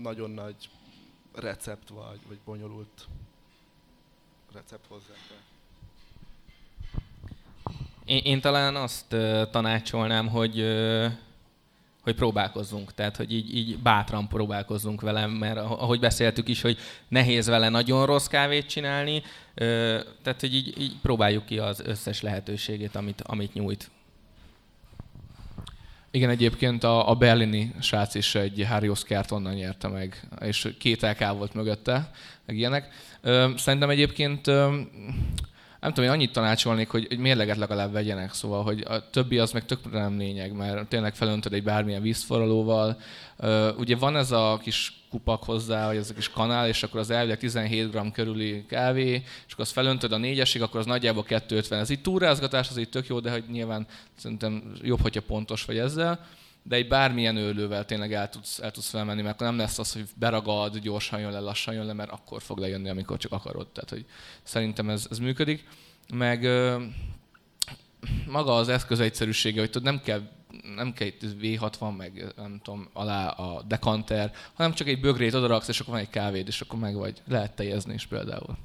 nagyon 0.00 0.30
nagy 0.30 0.70
recept 1.34 1.88
vagy, 1.88 2.20
vagy 2.28 2.38
bonyolult 2.44 3.06
recept 4.52 4.86
hozzá. 4.86 5.14
Én, 8.04 8.22
én 8.24 8.40
talán 8.40 8.76
azt 8.76 9.12
uh, 9.12 9.50
tanácsolnám, 9.50 10.28
hogy 10.28 10.60
uh, 10.60 11.12
hogy 12.02 12.14
próbálkozzunk, 12.14 12.94
tehát 12.94 13.16
hogy 13.16 13.32
így, 13.32 13.56
így 13.56 13.78
bátran 13.78 14.28
próbálkozzunk 14.28 15.00
vele, 15.00 15.26
mert 15.26 15.56
ahogy 15.56 16.00
beszéltük 16.00 16.48
is, 16.48 16.60
hogy 16.62 16.78
nehéz 17.08 17.46
vele 17.46 17.68
nagyon 17.68 18.06
rossz 18.06 18.26
kávét 18.26 18.66
csinálni, 18.66 19.22
tehát 20.22 20.40
hogy 20.40 20.54
így, 20.54 20.80
így 20.80 20.96
próbáljuk 21.02 21.44
ki 21.44 21.58
az 21.58 21.80
összes 21.80 22.22
lehetőségét, 22.22 22.96
amit, 22.96 23.22
amit 23.26 23.54
nyújt. 23.54 23.90
Igen, 26.10 26.30
egyébként 26.30 26.84
a, 26.84 27.10
a 27.10 27.14
berlini 27.14 27.74
srác 27.80 28.14
is 28.14 28.34
egy 28.34 28.66
Harry 28.68 28.88
Oscar-t 28.88 29.30
onnan 29.30 29.54
nyerte 29.54 29.88
meg, 29.88 30.28
és 30.40 30.74
két 30.78 31.02
LK 31.02 31.32
volt 31.32 31.54
mögötte, 31.54 32.10
meg 32.46 32.56
ilyenek. 32.56 32.94
Szerintem 33.56 33.90
egyébként 33.90 34.50
nem 35.82 35.92
tudom, 35.92 36.04
én 36.04 36.16
annyit 36.16 36.32
tanácsolnék, 36.32 36.88
hogy, 36.88 37.06
hogy 37.08 37.18
mérleget 37.18 37.56
legalább 37.56 37.92
vegyenek, 37.92 38.32
szóval, 38.32 38.62
hogy 38.62 38.84
a 38.88 39.10
többi 39.10 39.38
az 39.38 39.52
meg 39.52 39.64
tökre 39.64 39.98
nem 39.98 40.18
lényeg, 40.18 40.52
mert 40.52 40.88
tényleg 40.88 41.14
felöntöd 41.14 41.52
egy 41.52 41.62
bármilyen 41.62 42.02
vízforralóval. 42.02 43.00
Ugye 43.76 43.96
van 43.96 44.16
ez 44.16 44.30
a 44.30 44.58
kis 44.62 45.04
kupak 45.10 45.44
hozzá, 45.44 45.86
vagy 45.86 45.96
ez 45.96 46.10
a 46.10 46.14
kis 46.14 46.28
kanál, 46.28 46.68
és 46.68 46.82
akkor 46.82 47.00
az 47.00 47.10
elvileg 47.10 47.38
17 47.38 47.90
g 47.90 48.12
körüli 48.12 48.64
kávé, 48.68 49.12
és 49.46 49.52
akkor 49.52 49.64
azt 49.64 49.72
felöntöd 49.72 50.12
a 50.12 50.16
négyesig, 50.16 50.62
akkor 50.62 50.80
az 50.80 50.86
nagyjából 50.86 51.22
250. 51.22 51.80
Ez 51.80 51.90
így 51.90 52.02
túrázgatás, 52.02 52.68
az 52.68 52.78
így 52.78 52.88
tök 52.88 53.06
jó, 53.06 53.20
de 53.20 53.30
hogy 53.30 53.44
nyilván 53.50 53.86
szerintem 54.16 54.72
jobb, 54.82 55.00
hogyha 55.00 55.20
pontos 55.20 55.64
vagy 55.64 55.78
ezzel 55.78 56.26
de 56.62 56.76
egy 56.76 56.88
bármilyen 56.88 57.36
őlővel 57.36 57.84
tényleg 57.84 58.12
el 58.12 58.28
tudsz, 58.28 58.58
el 58.58 58.70
tudsz 58.70 58.88
felmenni, 58.88 59.22
mert 59.22 59.34
akkor 59.34 59.46
nem 59.46 59.56
lesz 59.58 59.78
az, 59.78 59.92
hogy 59.92 60.04
beragad, 60.16 60.78
gyorsan 60.78 61.20
jön 61.20 61.32
le, 61.32 61.38
lassan 61.38 61.74
jön 61.74 61.86
le, 61.86 61.92
mert 61.92 62.10
akkor 62.10 62.42
fog 62.42 62.58
lejönni, 62.58 62.88
amikor 62.88 63.16
csak 63.16 63.32
akarod. 63.32 63.68
Tehát, 63.68 63.90
hogy 63.90 64.04
szerintem 64.42 64.90
ez, 64.90 65.06
ez 65.10 65.18
működik. 65.18 65.68
Meg 66.14 66.48
maga 68.26 68.56
az 68.56 68.68
eszköz 68.68 69.00
egyszerűsége, 69.00 69.60
hogy 69.60 69.70
tudod, 69.70 69.92
nem 69.92 70.00
kell 70.00 70.20
nem 70.74 70.92
kell 70.92 71.06
itt 71.06 71.20
V60, 71.40 71.96
meg 71.96 72.32
nem 72.36 72.60
tudom, 72.62 72.88
alá 72.92 73.28
a 73.28 73.62
dekanter, 73.62 74.32
hanem 74.54 74.72
csak 74.72 74.88
egy 74.88 75.00
bögrét 75.00 75.34
odaraksz, 75.34 75.68
és 75.68 75.80
akkor 75.80 75.92
van 75.92 76.02
egy 76.02 76.10
kávéd, 76.10 76.46
és 76.46 76.60
akkor 76.60 76.78
meg 76.78 76.94
vagy. 76.94 77.22
Lehet 77.26 77.54
teljezni 77.54 77.94
is 77.94 78.06
például. 78.06 78.56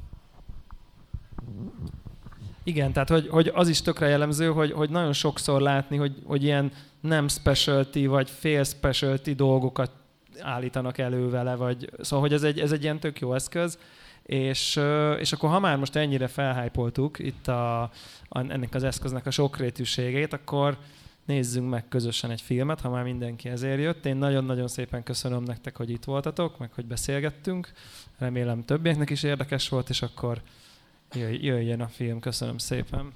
Igen, 2.67 2.93
tehát 2.93 3.09
hogy, 3.09 3.27
hogy 3.27 3.51
az 3.53 3.67
is 3.67 3.81
tökre 3.81 4.07
jellemző, 4.07 4.47
hogy, 4.47 4.71
hogy 4.71 4.89
nagyon 4.89 5.13
sokszor 5.13 5.61
látni, 5.61 5.97
hogy, 5.97 6.15
hogy 6.25 6.43
ilyen 6.43 6.71
nem 7.01 7.27
specialty 7.27 8.05
vagy 8.05 8.29
fél 8.29 8.63
specialty 8.63 9.31
dolgokat 9.31 9.91
állítanak 10.39 10.97
elő 10.97 11.29
vele, 11.29 11.55
vagy 11.55 11.89
szóval, 11.99 12.19
hogy 12.19 12.33
ez 12.33 12.43
egy, 12.43 12.59
ez 12.59 12.71
egy 12.71 12.83
ilyen 12.83 12.99
tök 12.99 13.19
jó 13.19 13.33
eszköz, 13.33 13.77
és, 14.23 14.79
és 15.19 15.31
akkor 15.31 15.49
ha 15.49 15.59
már 15.59 15.77
most 15.77 15.95
ennyire 15.95 16.27
felhájpoltuk 16.27 17.19
itt 17.19 17.47
a, 17.47 17.81
a, 17.81 18.39
ennek 18.39 18.75
az 18.75 18.83
eszköznek 18.83 19.25
a 19.25 19.31
sokrétűségét, 19.31 20.33
akkor 20.33 20.77
nézzünk 21.25 21.69
meg 21.69 21.87
közösen 21.87 22.31
egy 22.31 22.41
filmet, 22.41 22.81
ha 22.81 22.89
már 22.89 23.03
mindenki 23.03 23.49
ezért 23.49 23.79
jött. 23.79 24.05
Én 24.05 24.15
nagyon-nagyon 24.15 24.67
szépen 24.67 25.03
köszönöm 25.03 25.43
nektek, 25.43 25.77
hogy 25.77 25.89
itt 25.89 26.03
voltatok, 26.03 26.57
meg 26.57 26.73
hogy 26.73 26.85
beszélgettünk. 26.85 27.71
Remélem 28.17 28.63
többieknek 28.63 29.09
is 29.09 29.23
érdekes 29.23 29.69
volt, 29.69 29.89
és 29.89 30.01
akkor 30.01 30.41
jöjjön 31.15 31.81
a 31.81 31.87
film. 31.87 32.19
Köszönöm 32.19 32.57
szépen. 32.57 33.13